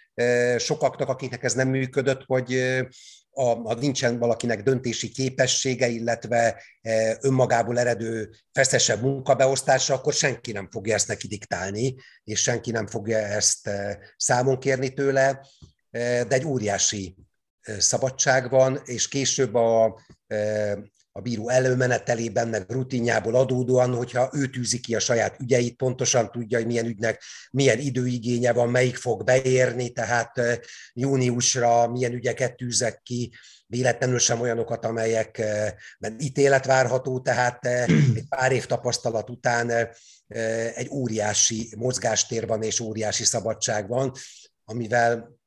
[0.57, 2.53] sokaknak, akiknek ez nem működött, hogy
[3.33, 10.69] a, a nincsen valakinek döntési képessége, illetve e, önmagából eredő feszesebb munkabeosztása, akkor senki nem
[10.71, 15.47] fogja ezt neki diktálni, és senki nem fogja ezt e, számon kérni tőle,
[15.91, 17.15] e, de egy óriási
[17.77, 20.01] szabadság van, és később a
[21.15, 26.57] a bíró előmenetelében, meg rutinjából adódóan, hogyha ő tűzi ki a saját ügyeit, pontosan tudja,
[26.57, 30.41] hogy milyen ügynek milyen időigénye van, melyik fog beérni, tehát
[30.93, 33.33] júniusra milyen ügyeket tűzek ki,
[33.67, 39.89] véletlenül sem olyanokat, amelyekben ítélet várható, tehát egy pár év tapasztalat után
[40.75, 44.11] egy óriási mozgástér van és óriási szabadság van,
[44.65, 45.41] amivel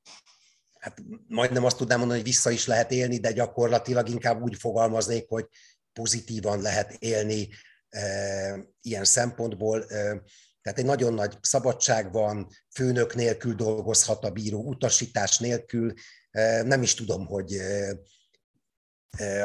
[0.86, 5.28] hát majdnem azt tudnám mondani, hogy vissza is lehet élni, de gyakorlatilag inkább úgy fogalmaznék,
[5.28, 5.46] hogy
[5.92, 7.48] pozitívan lehet élni
[7.88, 8.02] e,
[8.80, 9.82] ilyen szempontból.
[9.82, 10.22] E,
[10.62, 15.92] tehát egy nagyon nagy szabadság van, főnök nélkül dolgozhat a bíró, utasítás nélkül.
[16.30, 17.98] E, nem is tudom, hogy e,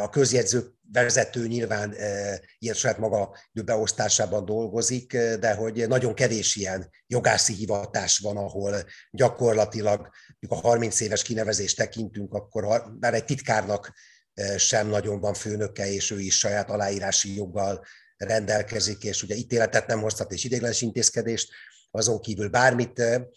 [0.01, 6.55] a közjegyzők vezető nyilván e, ilyen saját maga beosztásában dolgozik, e, de hogy nagyon kevés
[6.55, 10.09] ilyen jogászi hivatás van, ahol gyakorlatilag,
[10.47, 13.93] a 30 éves kinevezést tekintünk, akkor már egy titkárnak
[14.33, 17.85] e, sem nagyon van főnöke, és ő is saját aláírási joggal
[18.17, 21.49] rendelkezik, és ugye ítéletet nem hozhat, és ideiglenes intézkedést,
[21.91, 23.27] azon kívül bármit, tehát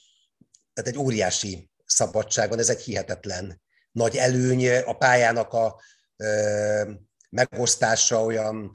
[0.91, 3.63] egy óriási szabadság van, ez egy hihetetlen
[3.93, 4.69] nagy előny.
[4.69, 5.81] A pályának a
[7.31, 8.73] megosztása olyan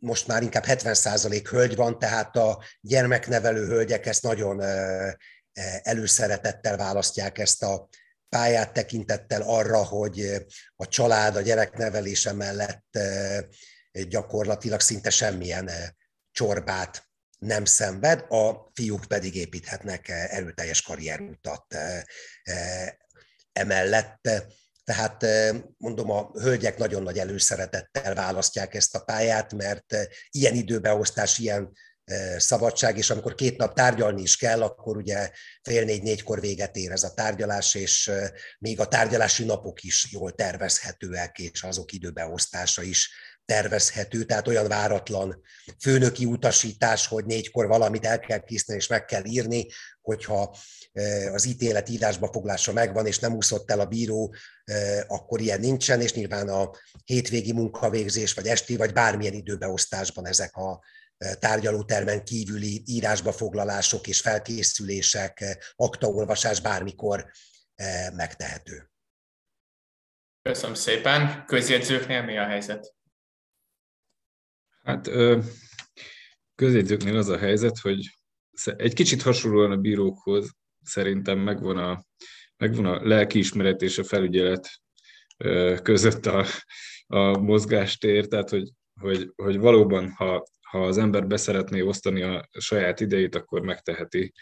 [0.00, 4.60] most már inkább 70% hölgy van, tehát a gyermeknevelő hölgyek ezt nagyon
[5.82, 7.88] előszeretettel választják ezt a
[8.28, 12.98] pályát tekintettel arra, hogy a család, a gyereknevelése mellett
[14.08, 15.70] gyakorlatilag szinte semmilyen
[16.30, 17.04] csorbát
[17.38, 21.76] nem szenved, a fiúk pedig építhetnek erőteljes karrierutat
[23.52, 24.28] emellett.
[24.86, 25.26] Tehát
[25.76, 29.96] mondom, a hölgyek nagyon nagy előszeretettel választják ezt a pályát, mert
[30.30, 31.72] ilyen időbeosztás, ilyen
[32.36, 35.30] szabadság, és amikor két nap tárgyalni is kell, akkor ugye
[35.62, 38.10] fél négy-négykor véget ér ez a tárgyalás, és
[38.58, 43.10] még a tárgyalási napok is jól tervezhetőek, és azok időbeosztása is
[43.44, 45.42] tervezhető, tehát olyan váratlan
[45.80, 49.66] főnöki utasítás, hogy négykor valamit el kell készíteni és meg kell írni,
[50.00, 50.56] hogyha
[51.32, 54.34] az ítélet írásba foglása megvan, és nem úszott el a bíró,
[55.06, 56.70] akkor ilyen nincsen, és nyilván a
[57.04, 60.84] hétvégi munkavégzés, vagy esti, vagy bármilyen időbeosztásban ezek a
[61.38, 65.44] tárgyalótermen kívüli írásba foglalások és felkészülések,
[65.76, 67.30] aktaolvasás bármikor
[68.12, 68.90] megtehető.
[70.42, 71.44] Köszönöm szépen.
[71.46, 72.94] Közjegyzőknél mi a helyzet?
[74.82, 75.10] Hát
[76.54, 78.16] közjegyzőknél az a helyzet, hogy
[78.64, 80.50] egy kicsit hasonlóan a bírókhoz
[80.86, 82.04] szerintem megvan a,
[82.56, 84.68] megvan a lelkiismeret és a felügyelet
[85.82, 86.44] között a,
[87.06, 88.70] a mozgástér, tehát hogy,
[89.00, 94.32] hogy, hogy valóban, ha, ha az ember beszeretné osztani a saját idejét, akkor megteheti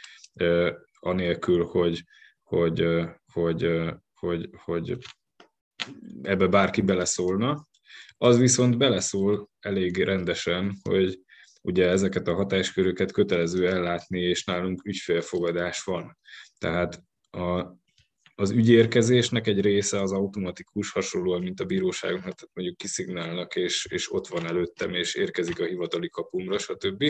[1.00, 2.04] anélkül, hogy,
[2.42, 2.86] hogy,
[3.32, 3.66] hogy,
[4.14, 4.98] hogy, hogy
[6.22, 7.68] ebbe bárki beleszólna.
[8.16, 11.20] Az viszont beleszól elég rendesen, hogy
[11.64, 16.18] ugye ezeket a hatásköröket kötelező ellátni, és nálunk ügyfélfogadás van.
[16.58, 17.76] Tehát a,
[18.34, 24.12] az ügyérkezésnek egy része az automatikus, hasonlóan, mint a bíróságoknak, tehát mondjuk kiszignálnak, és, és
[24.12, 27.04] ott van előttem, és érkezik a hivatali kapumra, stb.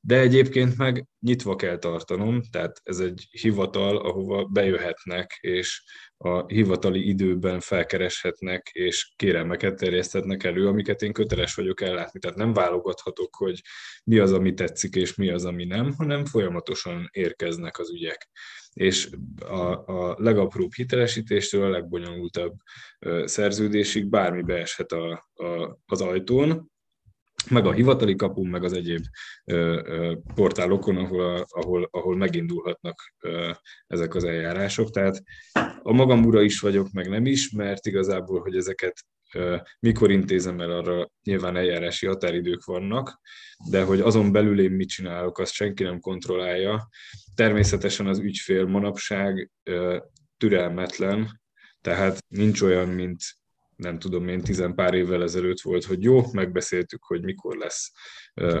[0.00, 5.82] De egyébként meg nyitva kell tartanom, tehát ez egy hivatal, ahova bejöhetnek, és
[6.20, 12.20] a hivatali időben felkereshetnek, és kérelmeket terjeszthetnek elő, amiket én köteles vagyok ellátni.
[12.20, 13.60] Tehát nem válogathatok, hogy
[14.04, 18.28] mi az, ami tetszik, és mi az, ami nem, hanem folyamatosan érkeznek az ügyek.
[18.72, 19.08] És
[19.38, 22.54] a, a legapróbb hitelesítéstől a legbonyolultabb
[23.24, 26.70] szerződésig bármi beeshet a, a, az ajtón,
[27.50, 29.04] meg a hivatali kapun, meg az egyéb
[30.34, 33.14] portálokon, ahol, ahol, ahol megindulhatnak
[33.86, 34.90] ezek az eljárások.
[34.90, 35.22] Tehát
[35.82, 39.04] a magam ura is vagyok, meg nem is, mert igazából, hogy ezeket
[39.80, 43.20] mikor intézem el, arra nyilván eljárási határidők vannak,
[43.70, 46.88] de hogy azon belül én mit csinálok, azt senki nem kontrollálja.
[47.34, 49.50] Természetesen az ügyfél manapság
[50.36, 51.40] türelmetlen,
[51.80, 53.22] tehát nincs olyan, mint
[53.78, 57.92] nem tudom én, tizen pár évvel ezelőtt volt, hogy jó, megbeszéltük, hogy mikor lesz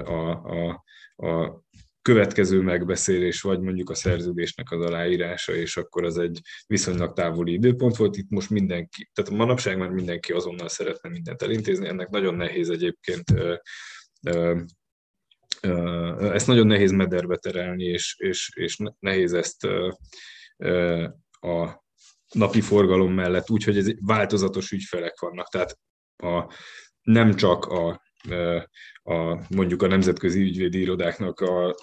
[0.04, 0.84] a, a,
[1.16, 1.62] a
[2.02, 7.96] következő megbeszélés, vagy mondjuk a szerződésnek az aláírása, és akkor az egy viszonylag távoli időpont
[7.96, 8.16] volt.
[8.16, 13.34] Itt most mindenki, tehát manapság már mindenki azonnal szeretne mindent elintézni, ennek nagyon nehéz egyébként
[16.18, 19.64] ezt nagyon nehéz mederbe terelni, és, és, és nehéz ezt
[21.40, 21.86] a
[22.34, 25.48] napi forgalom mellett, úgyhogy ez változatos ügyfelek vannak.
[25.48, 25.78] Tehát
[26.16, 26.52] a,
[27.02, 28.02] nem csak a,
[29.02, 31.74] a, mondjuk a nemzetközi ügyvédi irodáknak a,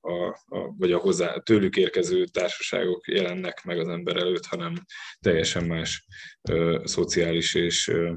[0.00, 4.74] a, a, vagy a hozzá tőlük érkező társaságok jelennek meg az ember előtt, hanem
[5.20, 6.06] teljesen más
[6.48, 8.12] ö, szociális és, ö,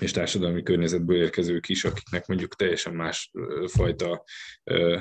[0.00, 3.30] és társadalmi környezetből érkezők is, akiknek mondjuk teljesen más
[3.66, 4.24] fajta
[4.64, 5.00] ö,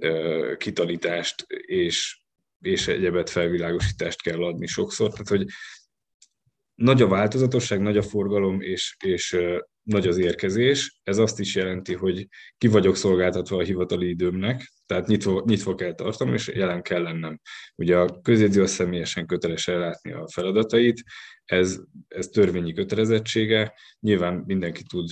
[0.00, 2.23] ö, kitalítást és
[2.66, 5.10] és egyebet felvilágosítást kell adni sokszor.
[5.10, 5.46] Tehát, hogy
[6.74, 9.36] nagy a változatosság, nagy a forgalom, és, és
[9.82, 11.00] nagy az érkezés.
[11.02, 15.94] Ez azt is jelenti, hogy ki vagyok szolgáltatva a hivatali időmnek, tehát nyitva, nyitva kell
[15.94, 17.40] tartanom, és jelen kell lennem.
[17.76, 21.02] Ugye a közjegyző az személyesen köteles ellátni a feladatait,
[21.44, 23.74] ez, ez törvényi kötelezettsége.
[24.00, 25.10] Nyilván mindenki tud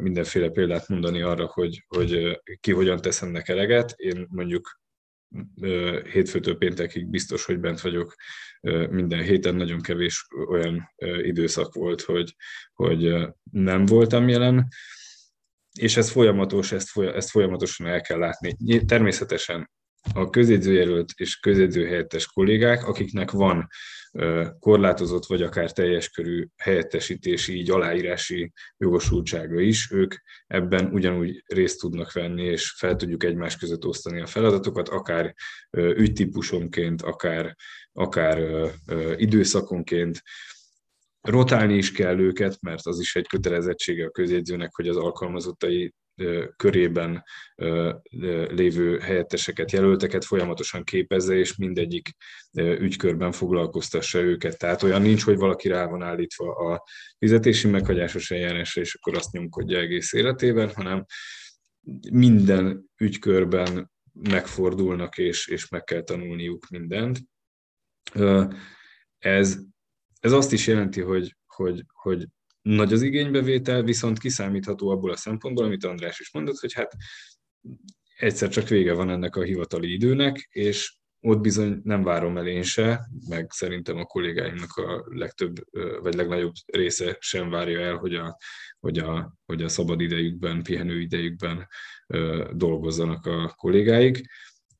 [0.00, 3.92] mindenféle példát mondani arra, hogy, hogy ki hogyan tesz ennek eleget.
[3.96, 4.79] Én mondjuk
[6.12, 8.14] hétfőtől péntekig biztos, hogy bent vagyok
[8.90, 12.34] minden héten, nagyon kevés olyan időszak volt, hogy,
[12.72, 13.14] hogy
[13.50, 14.68] nem voltam jelen,
[15.78, 18.56] és ez folyamatos, ezt, ezt folyamatosan el kell látni.
[18.86, 19.70] Természetesen
[20.14, 23.68] a közjegyzőjelölt és közjegyzőhelyettes kollégák, akiknek van
[24.58, 30.14] korlátozott vagy akár teljes körű helyettesítési, így aláírási jogosultsága is, ők
[30.46, 35.34] ebben ugyanúgy részt tudnak venni, és fel tudjuk egymás között osztani a feladatokat, akár
[35.76, 37.56] ügytípusonként, akár,
[37.92, 38.68] akár
[39.16, 40.22] időszakonként,
[41.20, 45.94] rotálni is kell őket, mert az is egy kötelezettsége a közjegyzőnek, hogy az alkalmazottai
[46.56, 47.24] körében
[48.48, 52.08] lévő helyetteseket, jelölteket folyamatosan képezze, és mindegyik
[52.56, 54.58] ügykörben foglalkoztassa őket.
[54.58, 56.84] Tehát olyan nincs, hogy valaki rá van állítva a
[57.18, 61.04] fizetési meghagyásos eljárásra, és akkor azt nyomkodja egész életében, hanem
[62.12, 67.18] minden ügykörben megfordulnak, és, és meg kell tanulniuk mindent.
[69.18, 69.58] ez,
[70.20, 72.26] ez azt is jelenti, hogy, hogy, hogy
[72.62, 76.96] nagy az igénybevétel, viszont kiszámítható abból a szempontból, amit András is mondott, hogy hát
[78.18, 82.62] egyszer csak vége van ennek a hivatali időnek, és ott bizony nem várom el én
[82.62, 85.54] se, meg szerintem a kollégáimnak a legtöbb,
[86.02, 88.36] vagy legnagyobb része sem várja el, hogy a,
[88.80, 91.68] hogy a, hogy a szabad idejükben, pihenő idejükben
[92.52, 94.20] dolgozzanak a kollégáik.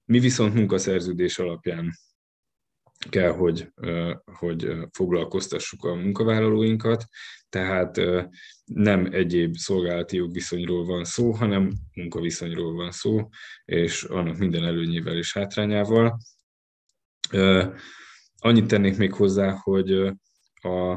[0.05, 1.91] Mi viszont munkaszerződés alapján
[3.09, 3.73] kell, hogy,
[4.25, 7.05] hogy foglalkoztassuk a munkavállalóinkat,
[7.49, 8.01] tehát
[8.65, 13.29] nem egyéb szolgálati jogviszonyról van szó, hanem munkaviszonyról van szó,
[13.65, 16.19] és annak minden előnyével és hátrányával.
[18.39, 19.93] Annyit tennék még hozzá, hogy
[20.63, 20.93] a,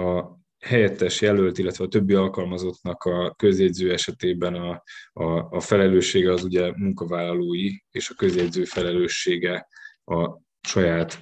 [0.00, 6.44] a helyettes jelölt, illetve a többi alkalmazottnak a közjegyző esetében a, a, a felelőssége az
[6.44, 9.66] ugye munkavállalói, és a közjegyző felelőssége
[10.04, 11.18] a saját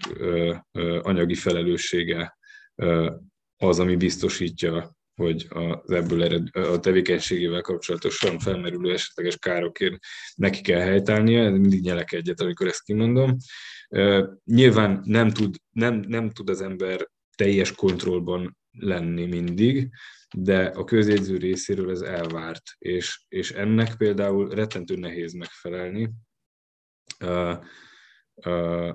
[1.01, 2.39] anyagi felelőssége
[3.57, 9.99] az, ami biztosítja, hogy az ebből ered, a tevékenységével kapcsolatosan felmerülő esetleges károkért
[10.35, 13.37] neki kell helytállnia, mindig nyelek egyet, amikor ezt kimondom.
[14.45, 19.89] Nyilván nem tud, nem, nem tud az ember teljes kontrollban lenni mindig,
[20.37, 26.11] de a közjegyző részéről ez elvárt, és, és ennek például rettentő nehéz megfelelni.
[27.25, 27.65] Uh,
[28.35, 28.95] uh,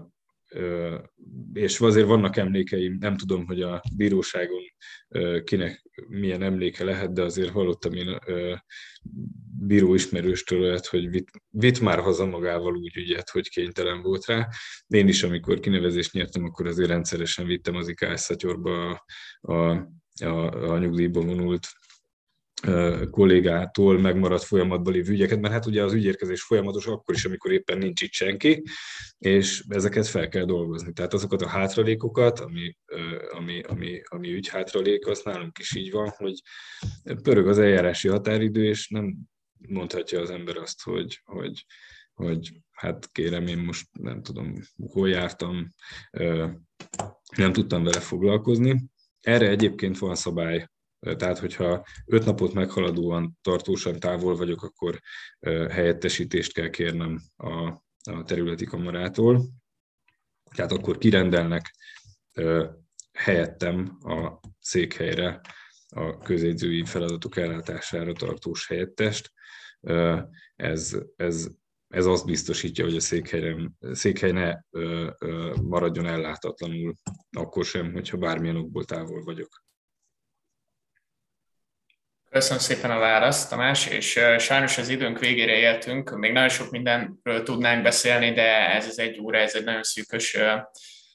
[1.53, 4.61] és azért vannak emlékeim, nem tudom, hogy a bíróságon
[5.43, 8.19] kinek milyen emléke lehet, de azért hallottam én
[9.59, 14.47] bíró ismerőstől olyat, hogy vitt, vitt már haza magával úgy ügyet, hogy kénytelen volt rá.
[14.87, 19.03] Én is, amikor kinevezést nyertem, akkor azért rendszeresen vittem az IKS szatyorba a,
[19.53, 19.87] a,
[20.23, 21.67] a, a nyugdíjba vonult
[23.09, 27.77] kollégától megmaradt folyamatban lévő ügyeket, mert hát ugye az ügyérkezés folyamatos akkor is, amikor éppen
[27.77, 28.63] nincs itt senki,
[29.17, 30.93] és ezeket fel kell dolgozni.
[30.93, 32.77] Tehát azokat a hátralékokat, ami,
[33.31, 36.41] ami, ami, ami ügyhátralék, az nálunk is így van, hogy
[37.23, 39.15] pörög az eljárási határidő, és nem
[39.67, 41.65] mondhatja az ember azt, hogy, hogy,
[42.13, 44.53] hogy hát kérem, én most nem tudom,
[44.91, 45.73] hol jártam,
[47.35, 48.85] nem tudtam vele foglalkozni.
[49.21, 50.67] Erre egyébként van szabály
[51.17, 54.99] tehát, hogyha öt napot meghaladóan tartósan távol vagyok, akkor
[55.69, 57.57] helyettesítést kell kérnem a,
[58.11, 59.41] a területi kamarától.
[60.55, 61.75] Tehát akkor kirendelnek
[63.13, 65.41] helyettem a székhelyre
[65.89, 69.31] a közjegyzői feladatok ellátására tartós helyettest.
[70.55, 71.47] Ez, ez,
[71.87, 74.53] ez azt biztosítja, hogy a székhely, székhely ne
[75.61, 76.93] maradjon ellátatlanul,
[77.31, 79.63] akkor sem, hogyha bármilyen okból távol vagyok.
[82.33, 87.43] Köszönöm szépen a választ, Tamás, és sajnos az időnk végére értünk, még nagyon sok mindenről
[87.43, 90.37] tudnánk beszélni, de ez az egy óra, ez egy nagyon szűkös,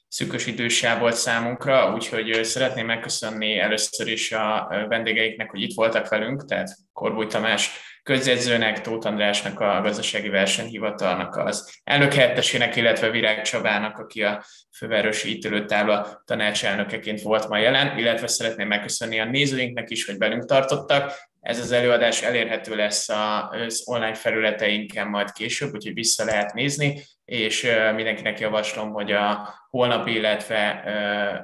[0.07, 6.45] szűkös idősáv volt számunkra, úgyhogy szeretném megköszönni először is a vendégeiknek, hogy itt voltak velünk,
[6.45, 13.97] tehát Korbúj Tamás közjegyzőnek, Tóth Andrásnak, a gazdasági versenyhivatalnak, az elnök helyettesének, illetve Virág Csabának,
[13.97, 14.43] aki a
[14.77, 21.27] fővárosi ítélőtábla tanácselnökeként volt ma jelen, illetve szeretném megköszönni a nézőinknek is, hogy velünk tartottak.
[21.41, 27.67] Ez az előadás elérhető lesz az online felületeinken majd később, úgyhogy vissza lehet nézni, és
[27.95, 30.67] mindenkinek javaslom, hogy a holnap, illetve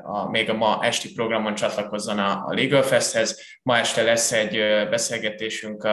[0.04, 3.42] a, még a ma esti programon csatlakozzon a, a Legal Festhez.
[3.62, 5.88] Ma este lesz egy beszélgetésünk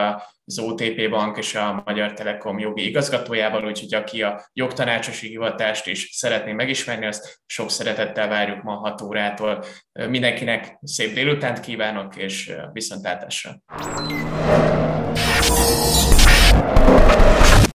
[0.45, 6.09] az OTP Bank és a Magyar Telekom jogi igazgatójával, úgyhogy aki a jogtanácsosi hivatást is
[6.11, 9.63] szeretné megismerni, azt sok szeretettel várjuk ma 6 órától.
[9.91, 13.51] Mindenkinek szép délutánt kívánok, és viszontlátásra!